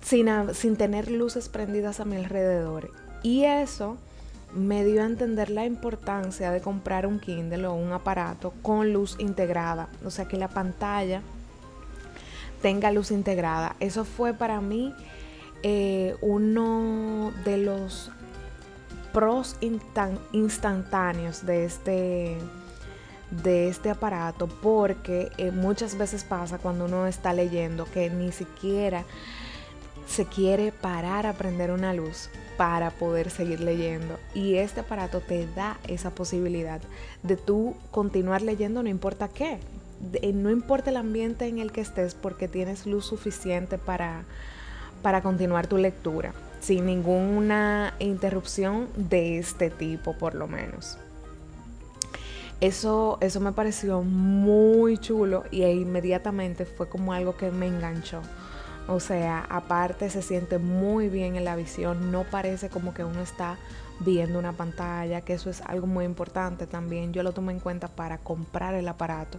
sin, 0.00 0.28
sin 0.54 0.76
tener 0.76 1.10
luces 1.10 1.50
prendidas 1.50 2.00
a 2.00 2.06
mi 2.06 2.16
alrededor. 2.16 2.90
Y 3.22 3.44
eso 3.44 3.98
me 4.54 4.82
dio 4.82 5.02
a 5.02 5.06
entender 5.06 5.50
la 5.50 5.66
importancia 5.66 6.50
de 6.50 6.62
comprar 6.62 7.06
un 7.06 7.20
Kindle 7.20 7.66
o 7.66 7.74
un 7.74 7.92
aparato 7.92 8.54
con 8.62 8.94
luz 8.94 9.16
integrada. 9.18 9.90
O 10.06 10.10
sea, 10.10 10.24
que 10.24 10.38
la 10.38 10.48
pantalla 10.48 11.20
tenga 12.62 12.90
luz 12.90 13.10
integrada. 13.10 13.76
Eso 13.78 14.06
fue 14.06 14.32
para 14.32 14.62
mí 14.62 14.94
eh, 15.62 16.16
uno 16.22 17.30
de 17.44 17.58
los 17.58 18.10
pros 19.12 19.56
instantáneos 20.32 21.44
de 21.44 21.64
este 21.66 22.38
de 23.30 23.68
este 23.68 23.90
aparato 23.90 24.48
porque 24.48 25.30
eh, 25.38 25.50
muchas 25.50 25.96
veces 25.96 26.24
pasa 26.24 26.58
cuando 26.58 26.86
uno 26.86 27.06
está 27.06 27.32
leyendo 27.32 27.86
que 27.86 28.10
ni 28.10 28.32
siquiera 28.32 29.04
se 30.06 30.26
quiere 30.26 30.72
parar 30.72 31.26
a 31.26 31.34
prender 31.34 31.70
una 31.70 31.94
luz 31.94 32.30
para 32.56 32.90
poder 32.90 33.30
seguir 33.30 33.60
leyendo. 33.60 34.18
Y 34.34 34.56
este 34.56 34.80
aparato 34.80 35.20
te 35.20 35.46
da 35.54 35.78
esa 35.86 36.10
posibilidad 36.10 36.80
de 37.22 37.36
tú 37.36 37.74
continuar 37.90 38.42
leyendo 38.42 38.82
no 38.82 38.88
importa 38.88 39.28
qué. 39.28 39.58
No 40.32 40.50
importa 40.50 40.90
el 40.90 40.96
ambiente 40.96 41.46
en 41.46 41.58
el 41.58 41.72
que 41.72 41.82
estés 41.82 42.14
porque 42.14 42.48
tienes 42.48 42.86
luz 42.86 43.06
suficiente 43.06 43.78
para 43.78 44.24
para 45.02 45.22
continuar 45.22 45.66
tu 45.66 45.78
lectura 45.78 46.34
sin 46.60 46.86
ninguna 46.86 47.94
interrupción 47.98 48.88
de 48.96 49.38
este 49.38 49.70
tipo 49.70 50.12
por 50.14 50.34
lo 50.34 50.46
menos 50.46 50.98
eso, 52.60 53.18
eso 53.20 53.40
me 53.40 53.52
pareció 53.52 54.02
muy 54.02 54.98
chulo 54.98 55.44
y 55.50 55.64
inmediatamente 55.64 56.64
fue 56.64 56.88
como 56.88 57.12
algo 57.12 57.36
que 57.36 57.50
me 57.50 57.66
enganchó. 57.66 58.20
O 58.88 58.98
sea, 58.98 59.46
aparte 59.48 60.10
se 60.10 60.22
siente 60.22 60.58
muy 60.58 61.08
bien 61.08 61.36
en 61.36 61.44
la 61.44 61.56
visión, 61.56 62.10
no 62.10 62.24
parece 62.24 62.68
como 62.68 62.92
que 62.92 63.04
uno 63.04 63.20
está 63.20 63.56
viendo 64.00 64.38
una 64.38 64.52
pantalla, 64.52 65.20
que 65.20 65.34
eso 65.34 65.50
es 65.50 65.60
algo 65.62 65.86
muy 65.86 66.04
importante 66.04 66.66
también. 66.66 67.12
Yo 67.12 67.22
lo 67.22 67.32
tomo 67.32 67.50
en 67.50 67.60
cuenta 67.60 67.88
para 67.88 68.18
comprar 68.18 68.74
el 68.74 68.88
aparato. 68.88 69.38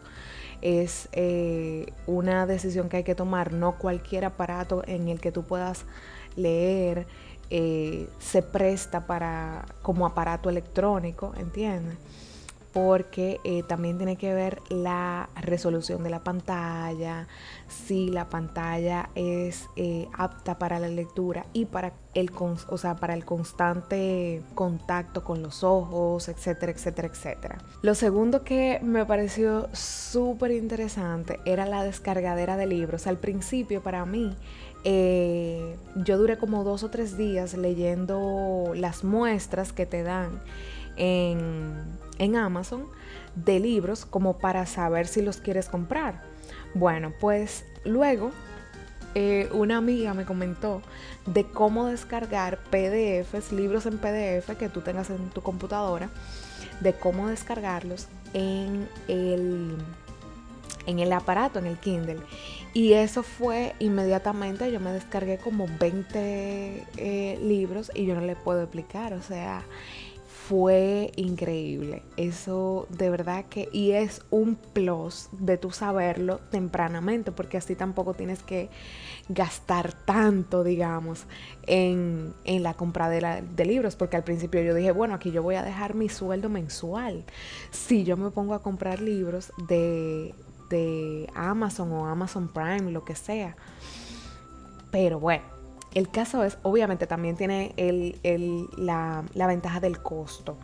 Es 0.62 1.10
eh, 1.12 1.92
una 2.08 2.46
decisión 2.46 2.88
que 2.88 2.98
hay 2.98 3.04
que 3.04 3.16
tomar, 3.16 3.52
no 3.52 3.78
cualquier 3.78 4.26
aparato 4.26 4.84
en 4.88 5.10
el 5.10 5.20
que 5.20 5.32
tú 5.32 5.44
puedas 5.44 5.86
leer 6.36 7.08
eh, 7.50 8.08
se 8.20 8.42
presta 8.42 9.06
para 9.08 9.66
como 9.82 10.06
aparato 10.06 10.50
electrónico, 10.50 11.34
¿entiendes? 11.38 11.98
Porque 12.74 13.40
eh, 13.44 13.64
también 13.64 13.98
tiene 13.98 14.16
que 14.16 14.34
ver 14.34 14.62
la 14.70 15.30
resolución 15.42 16.04
de 16.04 16.10
la 16.10 16.24
pantalla, 16.24 17.28
si 17.68 18.10
la 18.10 18.30
pantalla 18.30 19.10
es 19.16 19.68
eh, 19.76 20.08
apta 20.18 20.58
para 20.58 20.80
la 20.80 20.88
lectura 20.88 21.46
y 21.54 21.66
para 21.66 21.94
el, 22.14 22.32
o 22.38 22.78
sea, 22.78 22.96
para 22.96 23.14
el 23.14 23.26
constante 23.26 24.42
contacto 24.56 25.24
con 25.24 25.42
los 25.42 25.64
ojos, 25.64 26.30
etcétera, 26.30 26.72
etcétera, 26.72 27.08
etcétera. 27.10 27.58
Lo 27.82 27.96
segundo 27.96 28.44
que 28.44 28.80
me 28.82 29.06
pareció 29.06 29.68
súper 29.74 30.52
interesante 30.52 31.40
era 31.46 31.66
la 31.66 31.84
descargadera 31.84 32.58
de 32.58 32.68
libros. 32.68 33.08
Al 33.08 33.18
principio 33.18 33.82
para 33.82 34.06
mí 34.06 34.36
eh, 34.84 35.76
yo 35.96 36.18
duré 36.18 36.38
como 36.38 36.64
dos 36.64 36.84
o 36.84 36.90
tres 36.90 37.18
días 37.18 37.54
leyendo 37.54 38.72
las 38.76 39.04
muestras 39.04 39.74
que 39.74 39.86
te 39.86 40.04
dan 40.04 40.42
en 40.98 42.00
en 42.22 42.36
Amazon 42.36 42.86
de 43.36 43.60
libros 43.60 44.06
como 44.06 44.38
para 44.38 44.66
saber 44.68 45.08
si 45.08 45.22
los 45.22 45.38
quieres 45.38 45.68
comprar. 45.68 46.22
Bueno, 46.76 47.14
pues 47.20 47.66
luego 47.84 48.32
eh, 49.16 49.50
una 49.54 49.78
amiga 49.78 50.14
me 50.14 50.24
comentó 50.24 50.84
de 51.26 51.46
cómo 51.46 51.88
descargar 51.88 52.60
PDFs, 52.70 53.52
libros 53.52 53.88
en 53.88 53.98
PDF 53.98 54.56
que 54.58 54.70
tú 54.70 54.82
tengas 54.82 55.10
en 55.10 55.32
tu 55.32 55.42
computadora, 55.42 56.10
de 56.80 56.94
cómo 56.94 57.28
descargarlos 57.28 58.08
en 58.34 58.88
el, 59.08 59.76
en 60.86 61.00
el 61.00 61.12
aparato, 61.12 61.58
en 61.58 61.66
el 61.66 61.78
Kindle. 61.78 62.20
Y 62.74 62.94
eso 62.94 63.24
fue 63.24 63.74
inmediatamente, 63.80 64.72
yo 64.72 64.80
me 64.80 64.94
descargué 64.94 65.40
como 65.40 65.68
20 65.80 66.88
eh, 66.98 67.40
libros 67.42 67.92
y 67.96 68.06
yo 68.06 68.14
no 68.14 68.22
le 68.22 68.36
puedo 68.36 68.62
explicar, 68.62 69.14
o 69.14 69.22
sea, 69.24 69.64
fue 70.52 71.14
increíble. 71.16 72.04
Eso 72.18 72.86
de 72.90 73.10
verdad 73.10 73.46
que, 73.46 73.70
y 73.72 73.92
es 73.92 74.22
un 74.32 74.56
plus 74.56 75.30
de 75.32 75.58
tu 75.58 75.72
saberlo 75.72 76.42
tempranamente, 76.50 77.32
porque 77.32 77.56
así 77.56 77.74
tampoco 77.74 78.16
tienes 78.16 78.44
que 78.44 78.70
gastar 79.30 79.94
tanto, 79.94 80.66
digamos, 80.66 81.24
en, 81.68 82.34
la 82.44 82.74
compra 82.74 83.08
de, 83.08 83.46
de, 83.56 83.66
libros, 83.66 83.96
porque 83.96 84.18
al 84.18 84.26
principio 84.26 84.62
yo 84.62 84.76
dije, 84.76 84.92
bueno, 84.92 85.14
aquí 85.14 85.32
yo 85.32 85.42
voy 85.42 85.56
a 85.56 85.64
dejar 85.64 85.96
mi 85.96 86.10
sueldo 86.10 86.50
mensual. 86.50 87.24
Si 87.70 88.04
yo 88.04 88.18
me 88.18 88.30
pongo 88.30 88.54
a 88.54 88.62
comprar 88.62 89.00
libros 89.00 89.54
de, 89.70 90.36
de 90.70 91.30
Amazon 91.34 91.94
o 91.94 92.08
Amazon 92.08 92.50
Prime, 92.50 92.92
lo 92.92 93.06
que 93.06 93.16
sea. 93.16 93.56
Pero 94.92 95.18
bueno, 95.18 95.46
el 95.94 96.10
caso 96.10 96.44
es, 96.44 96.58
obviamente 96.64 97.08
también 97.08 97.36
tiene 97.36 97.74
la, 98.78 99.24
ventaja 99.34 99.80
del 99.80 100.02
costo, 100.02 100.58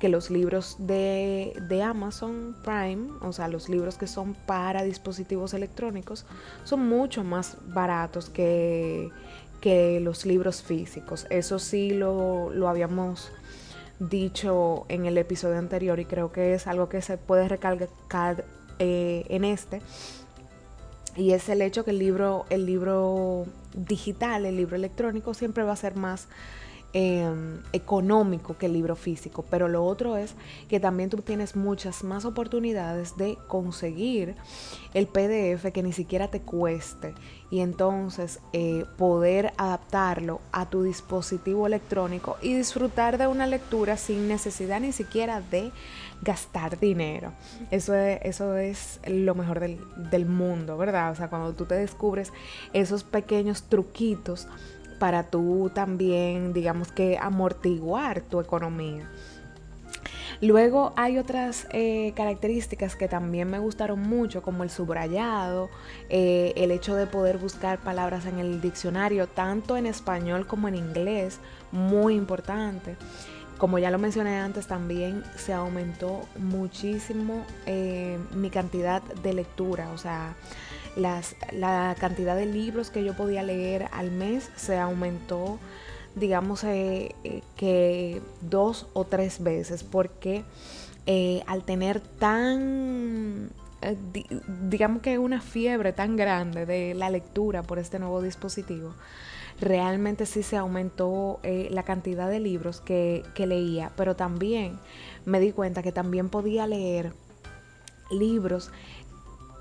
que 0.00 0.08
los 0.08 0.30
libros 0.30 0.76
de, 0.78 1.82
Amazon 1.84 2.56
Prime, 2.64 3.08
o 3.20 3.32
sea, 3.32 3.48
los 3.48 3.68
libros 3.68 3.96
que 3.96 4.08
son 4.08 4.34
para 4.34 4.82
dispositivos 4.82 5.54
electrónicos, 5.54 6.26
son 6.64 6.88
mucho 6.88 7.22
más 7.22 7.56
baratos 7.68 8.28
que, 8.28 9.10
que 9.60 10.00
los 10.00 10.26
libros 10.26 10.62
físicos. 10.62 11.26
Eso 11.30 11.60
sí 11.60 11.90
lo, 11.90 12.50
lo 12.50 12.68
habíamos 12.68 13.30
dicho 14.00 14.84
en 14.88 15.06
el 15.06 15.16
episodio 15.16 15.58
anterior 15.58 16.00
y 16.00 16.04
creo 16.04 16.32
que 16.32 16.54
es 16.54 16.66
algo 16.66 16.88
que 16.88 17.02
se 17.02 17.18
puede 17.18 17.48
recalcar 17.48 18.44
eh, 18.78 19.24
en 19.28 19.44
este 19.44 19.80
y 21.16 21.32
es 21.32 21.48
el 21.48 21.62
hecho 21.62 21.84
que 21.84 21.90
el 21.90 21.98
libro, 21.98 22.46
el 22.50 22.66
libro 22.66 23.46
digital, 23.74 24.46
el 24.46 24.56
libro 24.56 24.76
electrónico 24.76 25.34
siempre 25.34 25.62
va 25.62 25.72
a 25.72 25.76
ser 25.76 25.96
más 25.96 26.28
Em, 26.94 27.62
económico 27.72 28.58
que 28.58 28.66
el 28.66 28.74
libro 28.74 28.96
físico, 28.96 29.46
pero 29.48 29.66
lo 29.66 29.82
otro 29.82 30.18
es 30.18 30.34
que 30.68 30.78
también 30.78 31.08
tú 31.08 31.16
tienes 31.22 31.56
muchas 31.56 32.04
más 32.04 32.26
oportunidades 32.26 33.16
de 33.16 33.38
conseguir 33.48 34.36
el 34.92 35.06
PDF 35.06 35.72
que 35.72 35.82
ni 35.82 35.94
siquiera 35.94 36.28
te 36.28 36.42
cueste 36.42 37.14
y 37.50 37.60
entonces 37.60 38.40
eh, 38.52 38.84
poder 38.98 39.54
adaptarlo 39.56 40.42
a 40.52 40.68
tu 40.68 40.82
dispositivo 40.82 41.66
electrónico 41.66 42.36
y 42.42 42.52
disfrutar 42.52 43.16
de 43.16 43.26
una 43.26 43.46
lectura 43.46 43.96
sin 43.96 44.28
necesidad 44.28 44.78
ni 44.78 44.92
siquiera 44.92 45.40
de 45.40 45.72
gastar 46.20 46.78
dinero. 46.78 47.32
Eso 47.70 47.94
es, 47.94 48.20
eso 48.22 48.58
es 48.58 49.00
lo 49.06 49.34
mejor 49.34 49.60
del, 49.60 49.80
del 50.10 50.26
mundo, 50.26 50.76
¿verdad? 50.76 51.10
O 51.10 51.14
sea, 51.14 51.30
cuando 51.30 51.54
tú 51.54 51.64
te 51.64 51.74
descubres 51.74 52.34
esos 52.74 53.02
pequeños 53.02 53.62
truquitos 53.62 54.46
para 55.02 55.24
tú 55.24 55.68
también, 55.74 56.52
digamos 56.52 56.92
que, 56.92 57.18
amortiguar 57.20 58.20
tu 58.20 58.38
economía. 58.38 59.10
Luego 60.40 60.92
hay 60.94 61.18
otras 61.18 61.66
eh, 61.72 62.12
características 62.14 62.94
que 62.94 63.08
también 63.08 63.50
me 63.50 63.58
gustaron 63.58 63.98
mucho, 64.00 64.42
como 64.42 64.62
el 64.62 64.70
subrayado, 64.70 65.70
eh, 66.08 66.52
el 66.54 66.70
hecho 66.70 66.94
de 66.94 67.08
poder 67.08 67.38
buscar 67.38 67.80
palabras 67.80 68.26
en 68.26 68.38
el 68.38 68.60
diccionario, 68.60 69.26
tanto 69.26 69.76
en 69.76 69.86
español 69.86 70.46
como 70.46 70.68
en 70.68 70.76
inglés, 70.76 71.40
muy 71.72 72.14
importante. 72.14 72.94
Como 73.58 73.80
ya 73.80 73.90
lo 73.90 73.98
mencioné 73.98 74.36
antes, 74.38 74.68
también 74.68 75.24
se 75.34 75.52
aumentó 75.52 76.20
muchísimo 76.38 77.44
eh, 77.66 78.20
mi 78.36 78.50
cantidad 78.50 79.02
de 79.02 79.32
lectura, 79.32 79.90
o 79.90 79.98
sea, 79.98 80.36
la 80.96 81.96
cantidad 81.98 82.36
de 82.36 82.46
libros 82.46 82.90
que 82.90 83.04
yo 83.04 83.14
podía 83.14 83.42
leer 83.42 83.88
al 83.92 84.10
mes 84.10 84.50
se 84.56 84.78
aumentó, 84.78 85.58
digamos, 86.14 86.64
eh, 86.64 87.14
eh, 87.24 87.42
que 87.56 88.20
dos 88.42 88.86
o 88.92 89.04
tres 89.04 89.42
veces, 89.42 89.84
porque 89.84 90.44
eh, 91.06 91.42
al 91.46 91.64
tener 91.64 92.00
tan, 92.00 93.50
digamos 94.62 95.02
que 95.02 95.18
una 95.18 95.40
fiebre 95.40 95.92
tan 95.92 96.16
grande 96.16 96.66
de 96.66 96.94
la 96.94 97.10
lectura 97.10 97.62
por 97.62 97.78
este 97.78 97.98
nuevo 97.98 98.20
dispositivo, 98.20 98.94
realmente 99.60 100.26
sí 100.26 100.42
se 100.42 100.56
aumentó 100.56 101.40
la 101.42 101.82
cantidad 101.84 102.28
de 102.28 102.40
libros 102.40 102.80
que, 102.80 103.22
que, 103.34 103.46
leía, 103.46 103.92
pero 103.96 104.16
también 104.16 104.78
me 105.24 105.40
di 105.40 105.52
cuenta 105.52 105.82
que 105.82 105.92
también 105.92 106.28
podía 106.28 106.66
leer 106.66 107.12
libros 108.10 108.70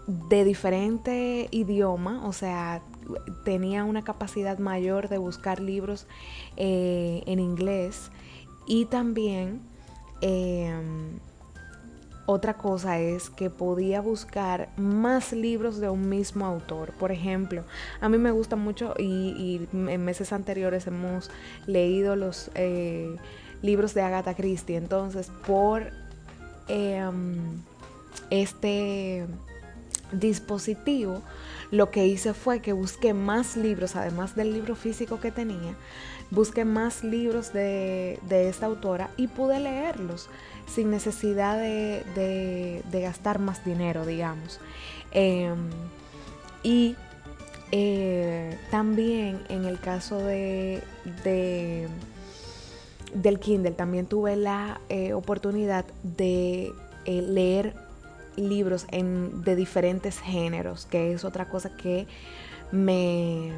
de 0.08 0.44
diferente 0.44 1.48
idioma, 1.52 2.26
o 2.26 2.34
sea, 2.34 2.82
tenía 3.44 3.84
una 3.84 4.04
capacidad 4.04 4.58
mayor 4.58 5.10
de 5.10 5.18
buscar 5.18 5.60
libros 5.60 6.08
eh, 6.58 7.24
en 7.26 7.40
inglés 7.40 8.12
y 8.66 8.86
también 8.86 9.62
em, 10.22 11.20
otra 12.26 12.56
cosa 12.56 13.00
es 13.00 13.30
que 13.30 13.50
podía 13.50 14.02
buscar 14.02 14.70
más 14.78 15.34
libros 15.34 15.80
de 15.80 15.90
un 15.90 16.08
mismo 16.08 16.46
autor. 16.46 16.94
Por 16.94 17.12
ejemplo, 17.12 17.64
a 18.00 18.10
mí 18.10 18.18
me 18.18 18.32
gusta 18.32 18.56
mucho 18.56 18.94
y, 18.98 19.68
en 19.74 20.06
meses 20.06 20.32
anteriores 20.32 20.88
hemos 20.88 21.32
leído 21.66 22.16
los 22.16 22.52
eh, 22.56 23.16
libros 23.62 23.94
de 23.94 24.02
Agatha 24.02 24.36
Christie. 24.36 24.78
Entonces, 24.78 25.32
por 25.46 25.92
em, 26.68 27.62
este 28.30 29.26
dispositivo, 30.12 31.22
lo 31.72 31.90
que 31.90 32.06
hice 32.06 32.34
fue 32.34 32.62
que 32.62 32.74
busqué 32.74 33.14
más 33.14 33.56
libros, 33.56 33.96
además 33.96 34.36
del 34.36 34.54
libro 34.54 34.76
físico 34.76 35.20
que 35.20 35.32
tenía, 35.32 35.76
busqué 36.30 36.66
más 36.66 37.04
libros 37.04 37.54
de, 37.54 38.20
esta 38.30 38.66
autora 38.66 39.10
y 39.18 39.28
pude 39.28 39.60
leerlos 39.60 40.30
sin 40.68 40.92
necesidad 40.92 41.58
de, 41.58 42.84
gastar 42.92 43.40
más 43.40 43.64
dinero, 43.66 44.06
digamos. 44.06 44.60
Em, 45.12 45.70
y 46.64 46.96
eh, 47.72 48.58
también 48.70 49.42
en 49.50 49.66
el 49.66 49.80
caso 49.80 50.18
de, 50.20 50.82
del 53.14 53.40
Kindle, 53.40 53.72
también 53.72 54.06
tuve 54.06 54.36
la 54.36 54.82
eh, 54.90 55.14
oportunidad 55.14 55.86
de 56.04 56.74
eh, 57.06 57.22
leer 57.22 57.74
libros 58.36 58.86
en, 58.92 59.44
de 59.44 59.56
diferentes 59.56 60.20
géneros, 60.20 60.86
que 60.86 61.14
es 61.14 61.26
otra 61.26 61.50
cosa 61.50 61.76
que 61.76 62.08
me 62.72 63.52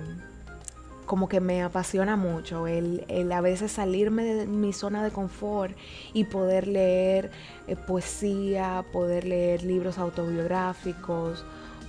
como 1.05 1.27
que 1.27 1.41
me 1.41 1.61
apasiona 1.61 2.15
mucho 2.15 2.65
el, 2.65 3.05
a 3.31 3.41
veces 3.41 3.73
salirme 3.73 4.23
de 4.23 4.47
mi 4.47 4.71
zona 4.71 5.03
de 5.03 5.11
confort 5.11 5.75
y 6.13 6.23
poder 6.23 6.67
leer 6.67 7.29
eh, 7.67 7.75
poesía, 7.75 8.85
poder 8.93 9.25
leer 9.25 9.63
libros 9.63 9.97
autobiográficos, 9.97 11.45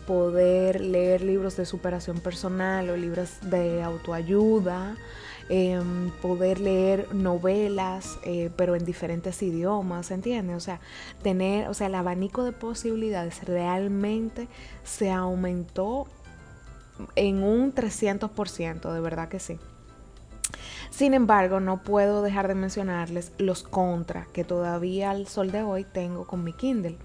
poder 0.06 0.80
leer 0.80 1.22
libros 1.22 1.56
de 1.56 1.66
superación 1.66 2.20
personal 2.20 2.90
o 2.90 2.96
libros 2.96 3.38
de 3.42 3.82
autoayuda, 3.82 4.96
Em, 5.50 6.10
poder 6.22 6.58
leer 6.58 7.14
novelas, 7.14 8.18
eh, 8.24 8.50
pero 8.56 8.76
en 8.76 8.86
diferentes 8.86 9.42
idiomas, 9.42 10.10
¿entiendes? 10.10 10.56
O 10.56 10.60
sea, 10.60 10.80
tener, 11.22 11.68
o 11.68 11.74
sea, 11.74 11.88
el 11.88 11.94
abanico 11.94 12.44
de 12.44 12.52
posibilidades 12.52 13.44
realmente 13.44 14.48
se 14.84 15.10
aumentó 15.10 16.06
en 17.14 17.42
un 17.42 17.74
300%, 17.74 18.90
de 18.94 19.00
verdad 19.00 19.28
que 19.28 19.38
sí. 19.38 19.58
Sin 20.90 21.12
embargo, 21.12 21.60
no 21.60 21.82
puedo 21.82 22.22
dejar 22.22 22.48
de 22.48 22.54
mencionarles 22.54 23.32
los 23.36 23.64
contras 23.64 24.28
que 24.28 24.44
todavía 24.44 25.10
al 25.10 25.26
sol 25.26 25.50
de 25.50 25.62
hoy 25.62 25.84
tengo 25.84 26.26
con 26.26 26.42
mi 26.42 26.54
Kindle. 26.54 26.96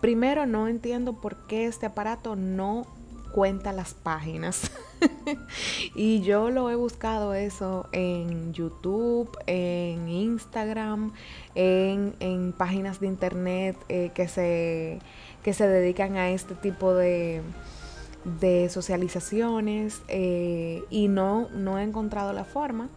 Primero, 0.00 0.46
no 0.46 0.68
entiendo 0.68 1.14
por 1.14 1.46
qué 1.46 1.66
este 1.66 1.86
aparato 1.86 2.36
no 2.36 2.86
cuenta 3.32 3.72
las 3.72 3.94
páginas. 3.94 4.70
y 5.94 6.20
yo 6.22 6.50
lo 6.50 6.70
he 6.70 6.74
buscado 6.74 7.34
eso 7.34 7.88
en 7.92 8.52
YouTube, 8.52 9.30
en 9.46 10.08
Instagram, 10.08 11.12
en, 11.54 12.54
páginas 12.56 13.00
de 13.00 13.06
internet 13.06 13.76
eh, 13.88 14.10
que, 14.14 14.28
se, 14.28 15.00
que 15.42 15.52
se 15.52 15.66
dedican 15.68 16.16
a 16.16 16.30
este 16.30 16.54
tipo 16.54 16.94
de, 16.94 17.42
de 18.40 18.68
socializaciones 18.68 20.02
eh, 20.08 20.82
y 20.90 21.08
no, 21.08 21.48
no 21.50 21.78
he 21.78 21.82
encontrado 21.82 22.32
la 22.32 22.44
forma. 22.44 22.88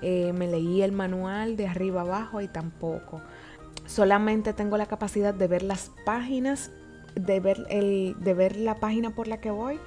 Eh, 0.00 0.32
me 0.32 0.46
leí 0.46 0.82
el 0.82 0.92
manual 0.92 1.56
de 1.56 1.66
arriba 1.66 2.02
abajo 2.02 2.40
y 2.40 2.48
tampoco. 2.48 3.20
Solamente 3.88 4.52
tengo 4.52 4.76
la 4.76 4.86
capacidad 4.86 5.32
de 5.32 5.48
ver 5.48 5.62
las 5.62 5.90
páginas, 6.04 6.70
de 7.14 7.40
ver, 7.40 7.66
el, 7.70 8.14
de 8.20 8.34
ver 8.34 8.56
la 8.56 8.74
página 8.74 9.10
por 9.10 9.28
la 9.28 9.40
que 9.40 9.50
voy 9.50 9.80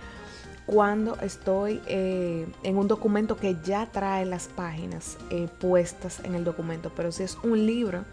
cuando 0.66 1.20
estoy 1.20 1.82
eh, 1.86 2.48
en 2.64 2.78
un 2.78 2.88
documento 2.88 3.38
que 3.38 3.58
ya 3.64 3.86
trae 3.92 4.26
las 4.26 4.48
páginas 4.48 5.18
eh, 5.30 5.48
puestas 5.60 6.20
en 6.24 6.34
el 6.34 6.44
documento. 6.44 6.92
Pero 6.96 7.12
si 7.12 7.24
es 7.24 7.38
un 7.44 7.66
libro 7.66 8.04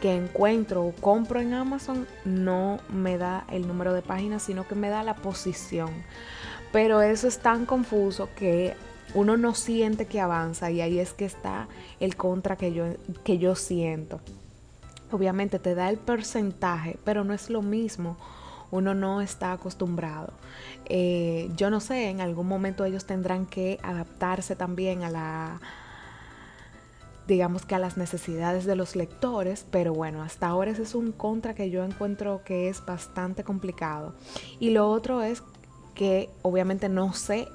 que 0.00 0.16
encuentro 0.16 0.84
o 0.84 0.92
compro 0.92 1.40
en 1.40 1.54
Amazon, 1.54 2.08
no 2.24 2.80
me 2.88 3.16
da 3.16 3.44
el 3.52 3.68
número 3.68 3.92
de 3.92 4.02
páginas, 4.02 4.42
sino 4.42 4.66
que 4.66 4.74
me 4.74 4.88
da 4.88 5.04
la 5.04 5.14
posición. 5.14 5.90
Pero 6.72 7.02
eso 7.02 7.28
es 7.28 7.38
tan 7.38 7.66
confuso 7.66 8.30
que 8.34 8.74
uno 9.14 9.36
no 9.36 9.54
siente 9.54 10.06
que 10.06 10.20
avanza 10.20 10.72
y 10.72 10.80
ahí 10.80 10.98
es 10.98 11.12
que 11.12 11.24
está 11.24 11.68
el 12.00 12.16
contra 12.16 12.56
que 12.56 12.72
yo, 12.72 12.86
que 13.22 13.38
yo 13.38 13.54
siento. 13.54 14.20
Obviamente 15.12 15.58
te 15.58 15.74
da 15.74 15.90
el 15.90 15.98
porcentaje, 15.98 16.98
pero 17.04 17.24
no 17.24 17.34
es 17.34 17.50
lo 17.50 17.62
mismo. 17.62 18.16
Uno 18.70 18.94
no 18.94 19.20
está 19.20 19.52
acostumbrado. 19.52 20.32
Eh, 20.86 21.50
yo 21.56 21.70
no 21.70 21.80
sé, 21.80 22.08
en 22.08 22.20
algún 22.20 22.46
momento 22.46 22.84
ellos 22.84 23.04
tendrán 23.04 23.46
que 23.46 23.78
adaptarse 23.82 24.54
también 24.54 25.02
a 25.02 25.10
la, 25.10 25.60
digamos 27.26 27.64
que 27.64 27.74
a 27.74 27.78
las 27.78 27.96
necesidades 27.96 28.64
de 28.64 28.76
los 28.76 28.96
lectores, 28.96 29.66
pero 29.70 29.92
bueno, 29.92 30.22
hasta 30.22 30.48
ahora 30.48 30.70
ese 30.72 30.82
es 30.82 30.94
un 30.94 31.12
contra 31.12 31.54
que 31.54 31.70
yo 31.70 31.84
encuentro 31.84 32.42
que 32.44 32.68
es 32.68 32.84
bastante 32.84 33.44
complicado. 33.44 34.14
Y 34.58 34.70
lo 34.70 34.88
otro 34.88 35.22
es 35.22 35.42
que 35.94 36.30
obviamente 36.42 36.88
no 36.88 37.12
sé 37.12 37.48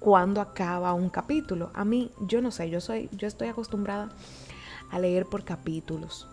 cuándo 0.00 0.40
acaba 0.40 0.94
un 0.94 1.10
capítulo. 1.10 1.70
A 1.74 1.84
mí, 1.84 2.10
yo 2.20 2.40
no 2.40 2.50
sé, 2.50 2.70
yo 2.70 2.80
soy, 2.80 3.08
yo 3.12 3.28
estoy 3.28 3.48
acostumbrada 3.48 4.10
a 4.90 4.98
leer 4.98 5.26
por 5.26 5.44
capítulos. 5.44 6.26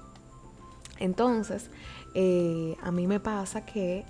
Entonces, 0.99 1.69
eh, 2.13 2.75
a 2.81 2.91
mí 2.91 3.08
me 3.08 3.19
pasa 3.19 3.65
que 3.65 4.05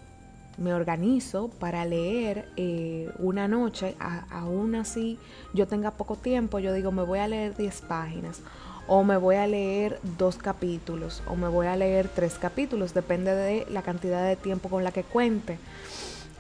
me 0.58 0.74
organizo 0.74 1.50
para 1.50 1.86
leer 1.86 2.48
eh, 2.56 3.12
una 3.20 3.48
noche, 3.48 3.96
aún 4.30 4.76
así 4.76 5.20
yo 5.54 5.68
tenga 5.68 5.92
poco 5.92 6.16
tiempo, 6.16 6.60
yo 6.60 6.74
digo, 6.74 6.92
me 6.92 7.04
voy 7.04 7.20
a 7.20 7.28
leer 7.28 7.56
10 7.58 7.82
páginas, 7.82 8.42
o 8.88 9.04
me 9.04 9.18
voy 9.18 9.36
a 9.36 9.48
leer 9.48 10.00
dos 10.18 10.38
capítulos, 10.38 11.24
o 11.28 11.36
me 11.36 11.48
voy 11.48 11.68
a 11.68 11.76
leer 11.76 12.08
tres 12.08 12.36
capítulos, 12.36 12.94
depende 12.94 13.34
de 13.34 13.66
la 13.70 13.82
cantidad 13.82 14.28
de 14.28 14.36
tiempo 14.36 14.70
con 14.70 14.84
la 14.84 14.92
que 14.92 15.04
cuente. 15.04 15.58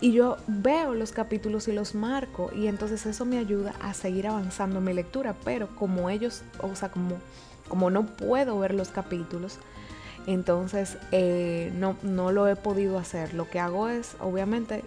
Y 0.01 0.11
yo 0.11 0.37
veo 0.47 0.93
los 0.93 1.11
capítulos 1.11 1.67
y 1.67 1.71
los 1.71 1.95
marco 1.95 2.51
y 2.53 2.67
entonces 2.67 3.05
eso 3.05 3.25
me 3.25 3.37
ayuda 3.37 3.73
a 3.81 3.93
seguir 3.93 4.27
avanzando 4.27 4.79
en 4.79 4.85
mi 4.85 4.93
lectura, 4.93 5.35
pero 5.43 5.73
como 5.75 6.09
ellos, 6.09 6.43
o 6.61 6.75
sea, 6.75 6.89
como, 6.89 7.15
como 7.69 7.89
no 7.89 8.05
puedo 8.05 8.59
ver 8.59 8.73
los 8.73 8.89
capítulos, 8.89 9.57
entonces 10.27 10.97
eh, 11.11 11.71
no, 11.75 11.97
no 12.01 12.31
lo 12.31 12.47
he 12.47 12.55
podido 12.55 12.97
hacer. 12.97 13.33
Lo 13.33 13.49
que 13.49 13.59
hago 13.59 13.87
es, 13.87 14.15
obviamente, 14.19 14.83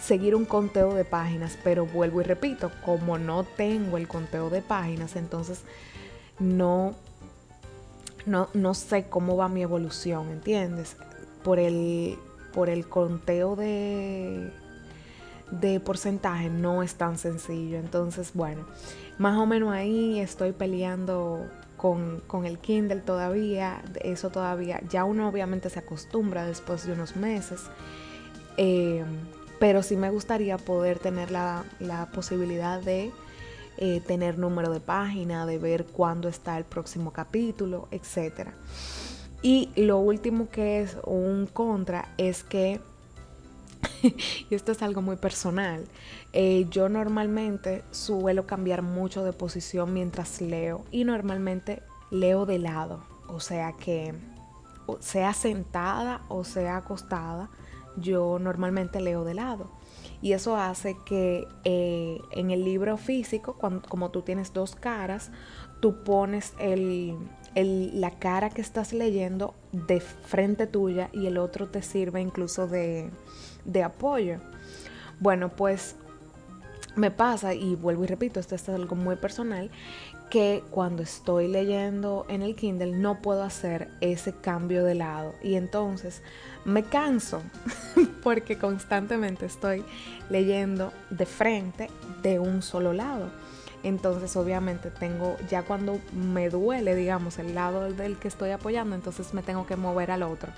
seguir 0.00 0.34
un 0.34 0.44
conteo 0.44 0.94
de 0.94 1.04
páginas, 1.04 1.58
pero 1.64 1.86
vuelvo 1.86 2.20
y 2.20 2.24
repito, 2.24 2.70
como 2.84 3.18
no 3.18 3.44
tengo 3.44 3.96
el 3.96 4.06
conteo 4.06 4.50
de 4.50 4.62
páginas, 4.62 5.16
entonces 5.16 5.62
no, 6.38 6.94
no, 8.24 8.48
no 8.54 8.74
sé 8.74 9.06
cómo 9.08 9.36
va 9.36 9.48
mi 9.48 9.62
evolución, 9.62 10.28
¿entiendes? 10.30 10.96
Por 11.42 11.58
el, 11.58 12.16
por 12.52 12.68
el 12.68 12.88
conteo 12.88 13.56
de, 13.56 14.52
de 15.50 15.80
porcentaje 15.80 16.50
no 16.50 16.82
es 16.82 16.94
tan 16.94 17.18
sencillo. 17.18 17.78
Entonces, 17.78 18.32
bueno, 18.34 18.64
más 19.18 19.36
o 19.38 19.46
menos 19.46 19.72
ahí 19.72 20.20
estoy 20.20 20.52
peleando 20.52 21.46
con, 21.78 22.44
el 22.44 22.58
Kindle 22.58 23.00
todavía. 23.00 23.82
Eso 24.02 24.28
todavía, 24.28 24.82
ya 24.90 25.04
uno 25.04 25.26
obviamente 25.28 25.70
se 25.70 25.78
acostumbra 25.78 26.44
después 26.44 26.86
de 26.86 26.92
unos 26.92 27.16
meses. 27.16 27.62
Eh, 28.58 29.04
pero 29.58 29.82
sí 29.82 29.96
me 29.96 30.10
gustaría 30.10 30.58
poder 30.58 30.98
tener 30.98 31.30
la, 31.30 31.64
posibilidad 32.12 32.80
de 32.80 33.10
eh, 33.78 34.02
tener 34.06 34.38
número 34.38 34.70
de 34.70 34.80
página, 34.80 35.46
de 35.46 35.58
ver 35.58 35.86
cuándo 35.86 36.28
está 36.28 36.58
el 36.58 36.64
próximo 36.64 37.12
capítulo, 37.12 37.88
etcétera. 37.90 38.52
Y 39.40 39.70
lo 39.76 39.98
último 39.98 40.48
que 40.50 40.80
es 40.80 40.96
un 41.04 41.46
contra 41.46 42.08
es 42.18 42.42
que, 42.42 42.80
y 44.02 44.54
esto 44.54 44.72
es 44.72 44.82
algo 44.82 45.02
muy 45.02 45.16
personal, 45.16 45.84
eh, 46.32 46.66
yo 46.70 46.88
normalmente 46.88 47.84
suelo 47.90 48.46
cambiar 48.46 48.82
mucho 48.82 49.24
de 49.24 49.32
posición 49.32 49.92
mientras 49.92 50.40
leo 50.40 50.84
y 50.90 51.04
normalmente 51.04 51.82
leo 52.10 52.46
de 52.46 52.58
lado, 52.58 53.04
o 53.28 53.40
sea 53.40 53.72
que 53.72 54.14
sea 55.00 55.34
sentada 55.34 56.22
o 56.28 56.44
sea 56.44 56.78
acostada, 56.78 57.50
yo 57.96 58.38
normalmente 58.38 59.00
leo 59.00 59.24
de 59.24 59.34
lado. 59.34 59.70
Y 60.20 60.32
eso 60.32 60.56
hace 60.56 60.96
que 61.06 61.46
eh, 61.64 62.20
en 62.32 62.50
el 62.50 62.64
libro 62.64 62.96
físico, 62.96 63.56
como 63.88 64.10
tú 64.10 64.22
tienes 64.22 64.52
dos 64.52 64.74
caras, 64.74 65.30
tú 65.80 66.02
pones 66.02 66.54
el, 66.58 67.16
la 67.54 68.18
cara 68.18 68.50
que 68.50 68.60
estás 68.60 68.92
leyendo 68.92 69.54
de 69.72 70.00
frente 70.00 70.66
tuya 70.66 71.08
y 71.12 71.26
el 71.26 71.38
otro 71.38 71.68
te 71.68 71.82
sirve 71.82 72.20
incluso 72.20 72.66
de, 72.66 73.10
de 73.68 73.84
apoyo. 73.84 74.38
Bueno, 75.20 75.50
pues 75.50 75.94
me 76.96 77.10
pasa, 77.10 77.54
y 77.54 77.76
vuelvo 77.76 78.04
y 78.04 78.06
repito, 78.08 78.40
esto 78.40 78.56
es 78.56 78.68
algo 78.68 78.96
muy 78.96 79.16
personal, 79.16 79.70
que 80.30 80.62
cuando 80.70 81.02
estoy 81.02 81.48
leyendo 81.48 82.26
en 82.28 82.42
el 82.42 82.54
Kindle 82.54 82.92
no 82.92 83.22
puedo 83.22 83.42
hacer 83.42 83.88
ese 84.00 84.32
cambio 84.32 84.84
de 84.84 84.94
lado. 84.94 85.34
Y 85.42 85.54
entonces 85.54 86.22
me 86.64 86.82
canso 86.82 87.42
porque 88.22 88.58
constantemente 88.58 89.46
estoy 89.46 89.84
leyendo 90.28 90.92
de 91.10 91.24
frente 91.24 91.88
de 92.22 92.38
un 92.38 92.62
solo 92.62 92.92
lado. 92.92 93.30
Entonces 93.82 94.36
obviamente 94.36 94.90
tengo, 94.90 95.36
ya 95.48 95.62
cuando 95.62 96.00
me 96.12 96.50
duele, 96.50 96.94
digamos, 96.94 97.38
el 97.38 97.54
lado 97.54 97.92
del 97.92 98.18
que 98.18 98.28
estoy 98.28 98.50
apoyando, 98.50 98.94
entonces 98.94 99.34
me 99.34 99.42
tengo 99.42 99.66
que 99.66 99.76
mover 99.76 100.10
al 100.10 100.22
otro. 100.22 100.52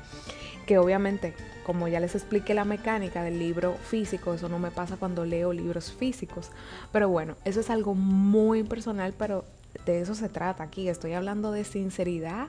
Que 0.66 0.78
obviamente, 0.78 1.34
como 1.64 1.88
ya 1.88 2.00
les 2.00 2.14
expliqué 2.14 2.54
la 2.54 2.64
mecánica 2.64 3.22
del 3.22 3.38
libro 3.38 3.76
físico, 3.82 4.34
eso 4.34 4.48
no 4.48 4.58
me 4.58 4.70
pasa 4.70 4.96
cuando 4.96 5.24
leo 5.24 5.52
libros 5.52 5.92
físicos. 5.92 6.50
Pero 6.92 7.08
bueno, 7.08 7.36
eso 7.44 7.60
es 7.60 7.70
algo 7.70 7.94
muy 7.94 8.62
personal, 8.62 9.14
pero 9.16 9.44
de 9.86 10.00
eso 10.00 10.14
se 10.14 10.28
trata 10.28 10.64
aquí. 10.64 10.88
Estoy 10.88 11.12
hablando 11.12 11.52
de 11.52 11.64
sinceridad 11.64 12.48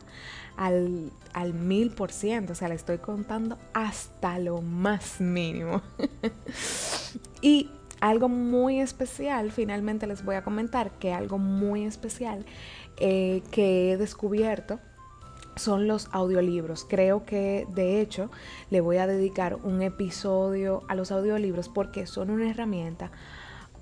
al, 0.57 1.11
mil 1.53 1.91
por 1.91 2.11
ciento. 2.11 2.53
O 2.53 2.55
sea, 2.55 2.67
le 2.67 2.75
estoy 2.75 2.97
contando 2.97 3.57
hasta 3.73 4.39
lo 4.39 4.61
más 4.61 5.19
mínimo. 5.19 5.81
y 7.41 7.69
algo 8.01 8.27
muy 8.27 8.81
especial, 8.81 9.51
finalmente 9.51 10.07
les 10.07 10.25
voy 10.25 10.35
a 10.35 10.43
comentar 10.43 10.91
que 10.99 11.13
algo 11.13 11.37
muy 11.37 11.85
especial 11.85 12.45
eh, 12.97 13.41
que 13.51 13.91
he 13.91 13.97
descubierto 13.97 14.79
son 15.55 15.87
los 15.87 16.09
audiolibros. 16.11 16.85
Creo 16.89 17.25
que 17.25 17.67
de 17.73 18.01
hecho 18.01 18.31
le 18.69 18.81
voy 18.81 18.97
a 18.97 19.07
dedicar 19.07 19.55
un 19.55 19.81
episodio 19.81 20.83
a 20.87 20.95
los 20.95 21.11
audiolibros 21.11 21.69
porque 21.69 22.07
son 22.07 22.31
una 22.31 22.49
herramienta 22.49 23.11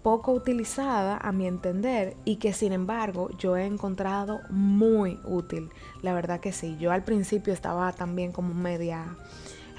poco 0.03 0.31
utilizada 0.31 1.17
a 1.17 1.31
mi 1.31 1.45
entender 1.45 2.15
y 2.23 2.37
que 2.37 2.53
sin 2.53 2.71
embargo 2.71 3.29
yo 3.37 3.57
he 3.57 3.65
encontrado 3.65 4.41
muy 4.49 5.19
útil. 5.25 5.69
La 6.01 6.13
verdad 6.13 6.39
que 6.39 6.51
sí, 6.51 6.77
yo 6.79 6.91
al 6.91 7.03
principio 7.03 7.53
estaba 7.53 7.91
también 7.93 8.31
como 8.31 8.53
media 8.53 9.17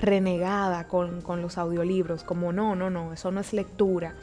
renegada 0.01 0.89
con, 0.89 1.23
los 1.43 1.59
audiolibros, 1.59 2.25
como 2.25 2.53
no, 2.53 2.75
no, 2.75 2.91
no, 2.91 3.13
eso 3.13 3.31
no 3.31 3.41
es 3.41 3.53
lectura. 3.53 4.15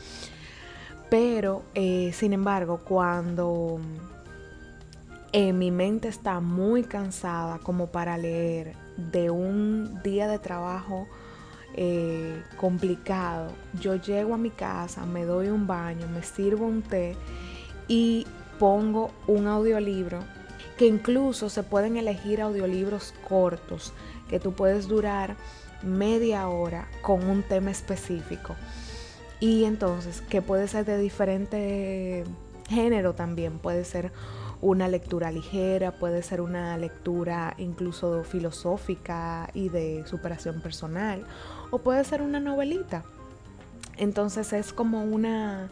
Pero, 1.09 1.63
eh, 1.73 2.11
sin 2.13 2.33
embargo, 2.33 2.81
cuando 2.83 3.79
eh, 5.31 5.53
mi 5.53 5.71
mente 5.71 6.07
está 6.07 6.39
muy 6.39 6.83
cansada 6.83 7.59
como 7.59 7.87
para 7.87 8.17
leer 8.17 8.73
de 8.97 9.29
un 9.29 10.01
día 10.03 10.27
de 10.27 10.39
trabajo 10.39 11.07
eh, 11.75 12.41
complicado, 12.57 13.51
yo 13.79 13.95
llego 13.95 14.33
a 14.33 14.37
mi 14.37 14.49
casa, 14.49 15.05
me 15.05 15.23
doy 15.25 15.47
un 15.47 15.67
baño, 15.67 16.07
me 16.07 16.23
sirvo 16.23 16.65
un 16.65 16.81
té 16.81 17.15
y 17.87 18.25
pongo 18.59 19.11
un 19.27 19.47
audiolibro 19.47 20.19
que 20.77 20.87
incluso 20.87 21.49
se 21.49 21.63
pueden 21.63 21.97
elegir 21.97 22.41
audiolibros 22.41 23.13
cortos 23.27 23.93
que 24.29 24.39
tú 24.39 24.53
puedes 24.53 24.87
durar 24.87 25.35
media 25.83 26.47
hora 26.47 26.87
con 27.01 27.27
un 27.27 27.43
tema 27.43 27.71
específico. 27.71 28.55
Y 29.39 29.65
entonces, 29.65 30.21
que 30.21 30.41
puede 30.41 30.67
ser 30.67 30.85
de 30.85 30.97
diferente 30.97 32.23
género 32.67 33.13
también, 33.13 33.59
puede 33.59 33.85
ser 33.85 34.11
una 34.61 34.87
lectura 34.87 35.31
ligera, 35.31 35.91
puede 35.91 36.23
ser 36.23 36.41
una 36.41 36.77
lectura 36.77 37.53
incluso 37.57 38.23
filosófica 38.23 39.49
y 39.53 39.69
de 39.69 40.03
superación 40.07 40.61
personal, 40.61 41.25
o 41.69 41.79
puede 41.79 42.03
ser 42.03 42.21
una 42.21 42.39
novelita. 42.39 43.03
Entonces 43.97 44.53
es 44.53 44.73
como 44.73 45.03
una 45.03 45.69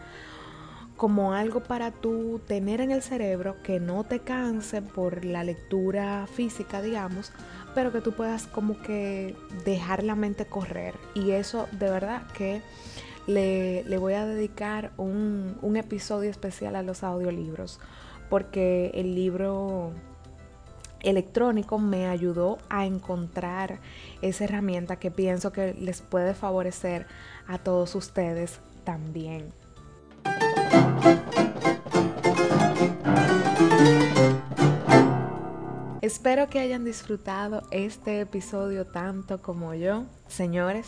como 0.98 1.34
algo 1.34 1.62
para 1.62 1.92
tú 1.92 2.40
tener 2.48 2.80
en 2.80 2.90
el 2.90 3.02
cerebro 3.02 3.58
que 3.64 3.82
no 3.82 4.06
te 4.06 4.22
canse 4.22 4.82
por 4.82 5.26
la 5.26 5.44
lectura 5.44 6.26
física, 6.26 6.82
digamos, 6.82 7.34
pero 7.76 7.92
que 7.92 8.02
tú 8.02 8.14
puedas 8.14 8.48
como 8.48 8.82
que 8.82 9.36
dejar 9.66 10.04
la 10.04 10.16
mente 10.16 10.46
correr. 10.46 10.96
Y 11.14 11.32
eso 11.32 11.68
de 11.74 11.90
verdad 11.92 12.24
que 12.34 12.62
le, 13.28 13.98
voy 13.98 14.14
a 14.14 14.26
dedicar 14.26 14.92
un, 14.98 15.58
un 15.62 15.78
episodio 15.78 16.30
especial 16.30 16.76
a 16.76 16.82
los 16.82 17.04
audiolibros, 17.04 17.80
porque 18.30 18.92
el 18.96 19.14
libro 19.14 19.92
electrónico 21.02 21.78
me 21.78 22.08
ayudó 22.08 22.58
a 22.70 22.86
encontrar 22.86 23.80
esa 24.22 24.46
herramienta 24.46 24.96
que 24.98 25.12
pienso 25.12 25.52
que 25.52 25.74
les 25.74 26.02
puede 26.02 26.34
favorecer 26.34 27.06
a 27.48 27.60
todos 27.60 27.94
ustedes 27.94 28.60
también. 28.84 29.54
Espero 36.06 36.50
que 36.50 36.60
hayan 36.60 36.86
disfrutado 36.86 37.64
este 37.72 38.22
episodio 38.22 38.86
tanto 38.86 39.42
como 39.42 39.74
yo. 39.74 40.04
Señores, 40.28 40.88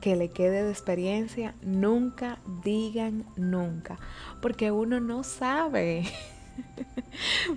que 0.00 0.16
le 0.16 0.30
quede 0.30 0.64
de 0.64 0.70
experiencia, 0.72 1.54
nunca 1.62 2.40
digan 2.64 3.24
nunca, 3.36 4.00
porque 4.42 4.72
uno 4.72 4.98
no 4.98 5.22
sabe. 5.22 6.06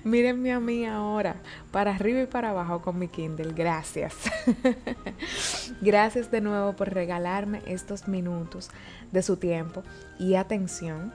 Mírenme 0.04 0.54
a 0.54 0.60
mí 0.60 0.86
ahora, 0.86 1.42
para 1.72 1.96
arriba 1.96 2.22
y 2.22 2.28
para 2.28 2.52
abajo 2.52 2.84
con 2.84 3.00
mi 3.00 3.08
Kindle. 3.08 3.54
Gracias. 3.54 4.16
Gracias 5.82 6.30
de 6.30 6.42
nuevo 6.42 6.74
por 6.74 6.94
regalarme 6.94 7.64
estos 7.66 8.08
minutos 8.08 8.70
de 9.12 9.24
su 9.24 9.38
tiempo 9.38 9.82
y 10.20 10.36
atención 10.36 11.12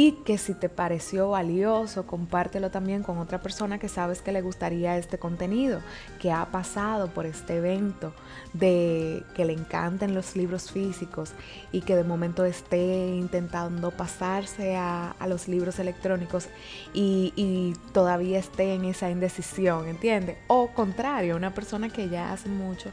y 0.00 0.12
que 0.24 0.38
si 0.38 0.54
te 0.54 0.68
pareció 0.68 1.30
valioso, 1.30 2.06
compártelo 2.06 2.70
también 2.70 3.02
con 3.02 3.18
otra 3.18 3.42
persona 3.42 3.80
que 3.80 3.88
sabes 3.88 4.22
que 4.22 4.30
le 4.30 4.42
gustaría 4.42 4.96
este 4.96 5.18
contenido, 5.18 5.80
que 6.20 6.30
ha 6.30 6.46
pasado 6.52 7.08
por 7.08 7.26
este 7.26 7.56
evento, 7.56 8.12
de 8.52 9.24
que 9.34 9.44
le 9.44 9.54
encanten 9.54 10.14
los 10.14 10.36
libros 10.36 10.70
físicos 10.70 11.32
y 11.72 11.80
que 11.80 11.96
de 11.96 12.04
momento 12.04 12.44
esté 12.44 13.08
intentando 13.08 13.90
pasarse 13.90 14.76
a, 14.76 15.16
los 15.26 15.48
libros 15.48 15.80
electrónicos 15.80 16.46
y, 16.94 17.74
todavía 17.92 18.38
esté 18.38 18.74
en 18.74 18.84
esa 18.84 19.10
indecisión, 19.10 19.88
¿entiendes? 19.88 20.36
O 20.46 20.68
contrario, 20.68 21.34
una 21.34 21.52
persona 21.52 21.88
que 21.88 22.08
ya 22.08 22.32
hace 22.32 22.48
mucho... 22.48 22.92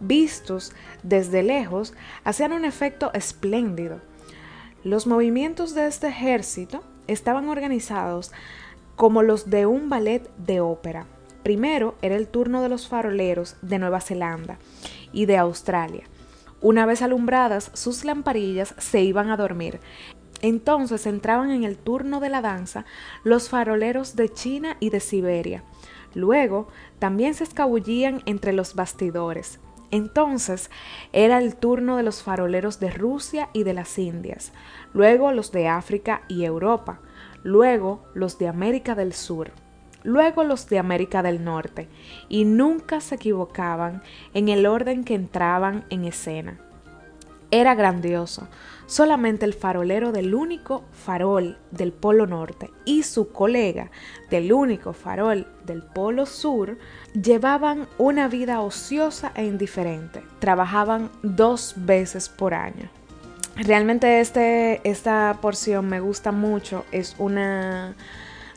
Vistos 0.00 0.72
desde 1.02 1.42
lejos, 1.42 1.92
hacían 2.24 2.54
un 2.54 2.64
efecto 2.64 3.12
espléndido. 3.12 4.00
Los 4.82 5.06
movimientos 5.06 5.74
de 5.74 5.88
este 5.88 6.08
ejército 6.08 6.82
estaban 7.06 7.50
organizados 7.50 8.32
como 8.96 9.22
los 9.22 9.50
de 9.50 9.66
un 9.66 9.88
ballet 9.88 10.28
de 10.38 10.60
ópera. 10.60 11.06
Primero 11.42 11.94
era 12.02 12.16
el 12.16 12.26
turno 12.26 12.62
de 12.62 12.68
los 12.68 12.88
faroleros 12.88 13.56
de 13.62 13.78
Nueva 13.78 14.00
Zelanda 14.00 14.58
y 15.12 15.26
de 15.26 15.36
Australia. 15.36 16.04
Una 16.60 16.86
vez 16.86 17.02
alumbradas 17.02 17.70
sus 17.74 18.04
lamparillas, 18.04 18.74
se 18.78 19.02
iban 19.02 19.30
a 19.30 19.36
dormir. 19.36 19.78
Entonces 20.42 21.06
entraban 21.06 21.50
en 21.50 21.64
el 21.64 21.76
turno 21.76 22.18
de 22.18 22.30
la 22.30 22.40
danza 22.40 22.84
los 23.22 23.48
faroleros 23.48 24.16
de 24.16 24.28
China 24.30 24.76
y 24.80 24.90
de 24.90 25.00
Siberia. 25.00 25.62
Luego 26.14 26.68
también 26.98 27.34
se 27.34 27.44
escabullían 27.44 28.22
entre 28.26 28.52
los 28.52 28.74
bastidores. 28.74 29.60
Entonces 29.90 30.70
era 31.12 31.38
el 31.38 31.56
turno 31.56 31.96
de 31.96 32.02
los 32.02 32.22
faroleros 32.22 32.80
de 32.80 32.90
Rusia 32.90 33.48
y 33.52 33.62
de 33.62 33.74
las 33.74 33.98
Indias, 33.98 34.52
luego 34.92 35.30
los 35.30 35.52
de 35.52 35.68
África 35.68 36.22
y 36.28 36.44
Europa, 36.44 37.00
luego 37.46 38.02
los 38.12 38.38
de 38.38 38.48
América 38.48 38.96
del 38.96 39.12
Sur, 39.12 39.52
luego 40.02 40.42
los 40.42 40.68
de 40.68 40.80
América 40.80 41.22
del 41.22 41.44
Norte, 41.44 41.88
y 42.28 42.44
nunca 42.44 43.00
se 43.00 43.14
equivocaban 43.14 44.02
en 44.34 44.48
el 44.48 44.66
orden 44.66 45.04
que 45.04 45.14
entraban 45.14 45.84
en 45.88 46.04
escena. 46.04 46.58
Era 47.52 47.76
grandioso. 47.76 48.48
Solamente 48.86 49.44
el 49.44 49.54
farolero 49.54 50.10
del 50.10 50.34
único 50.34 50.84
farol 50.90 51.56
del 51.70 51.92
Polo 51.92 52.26
Norte 52.26 52.72
y 52.84 53.04
su 53.04 53.30
colega 53.30 53.92
del 54.28 54.52
único 54.52 54.92
farol 54.92 55.46
del 55.64 55.84
Polo 55.84 56.26
Sur 56.26 56.76
llevaban 57.14 57.86
una 57.98 58.26
vida 58.26 58.60
ociosa 58.60 59.30
e 59.36 59.44
indiferente. 59.44 60.24
Trabajaban 60.40 61.10
dos 61.22 61.74
veces 61.76 62.28
por 62.28 62.54
año. 62.54 62.90
Realmente 63.56 64.20
este, 64.20 64.86
esta 64.88 65.38
porción 65.40 65.88
me 65.88 66.00
gusta 66.00 66.30
mucho. 66.30 66.84
Es 66.92 67.16
una 67.18 67.96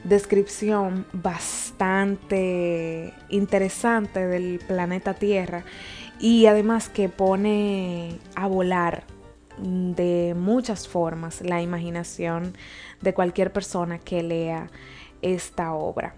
descripción 0.04 1.06
bastante 1.14 3.14
interesante 3.30 4.28
del 4.28 4.60
planeta 4.60 5.14
Tierra 5.14 5.64
y 6.20 6.48
además 6.48 6.90
que 6.90 7.08
pone 7.08 8.20
a 8.36 8.48
volar 8.48 9.06
de 9.58 10.36
muchas 10.38 10.88
formas 10.88 11.42
la 11.42 11.62
imaginación 11.62 12.58
de 13.02 13.14
cualquier 13.14 13.54
persona 13.54 14.00
que 14.00 14.22
lea 14.22 14.70
esta 15.22 15.74
obra. 15.74 16.16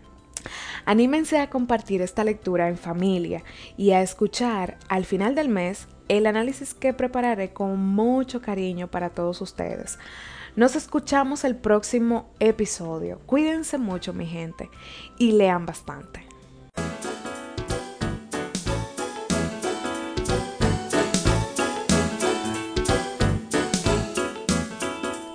Anímense 0.86 1.40
a 1.40 1.52
compartir 1.52 2.02
esta 2.02 2.24
lectura 2.24 2.68
en 2.68 2.78
familia 2.78 3.44
y 3.78 3.92
a 3.92 4.02
escuchar 4.02 4.78
al 4.90 5.06
final 5.06 5.36
del 5.36 5.50
mes 5.50 5.88
el 6.18 6.28
análisis 6.28 6.74
que 6.74 6.94
prepararé 6.94 7.54
con 7.54 7.80
mucho 7.80 8.42
cariño 8.42 8.90
para 8.90 9.12
todos 9.12 9.40
ustedes. 9.40 9.98
Nos 10.58 10.76
escuchamos 10.76 11.46
el 11.46 11.56
próximo 11.56 12.30
episodio. 12.42 13.20
Cuídense 13.26 13.78
mucho 13.78 14.12
mi 14.12 14.26
gente 14.26 14.70
y 15.18 15.32
lean 15.32 15.66
bastante. 15.66 16.26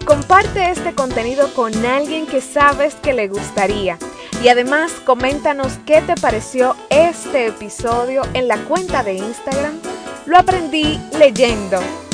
Comparte 0.05 0.71
este 0.71 0.95
contenido 0.95 1.55
con 1.55 1.73
alguien 1.87 2.27
que 2.27 2.43
sabes 2.43 2.97
que 2.97 3.15
le 3.15 3.29
gustaría. 3.29 3.99
Y 4.45 4.49
además 4.49 4.93
coméntanos 5.07 5.79
qué 5.87 6.03
te 6.03 6.17
pareció 6.17 6.77
este 6.91 7.47
episodio 7.47 8.21
en 8.35 8.47
la 8.47 8.59
cuenta 8.65 9.03
de 9.03 9.15
Instagram. 9.15 9.96
Lo 10.27 10.39
aprendí 10.39 10.99
leyendo. 11.17 12.06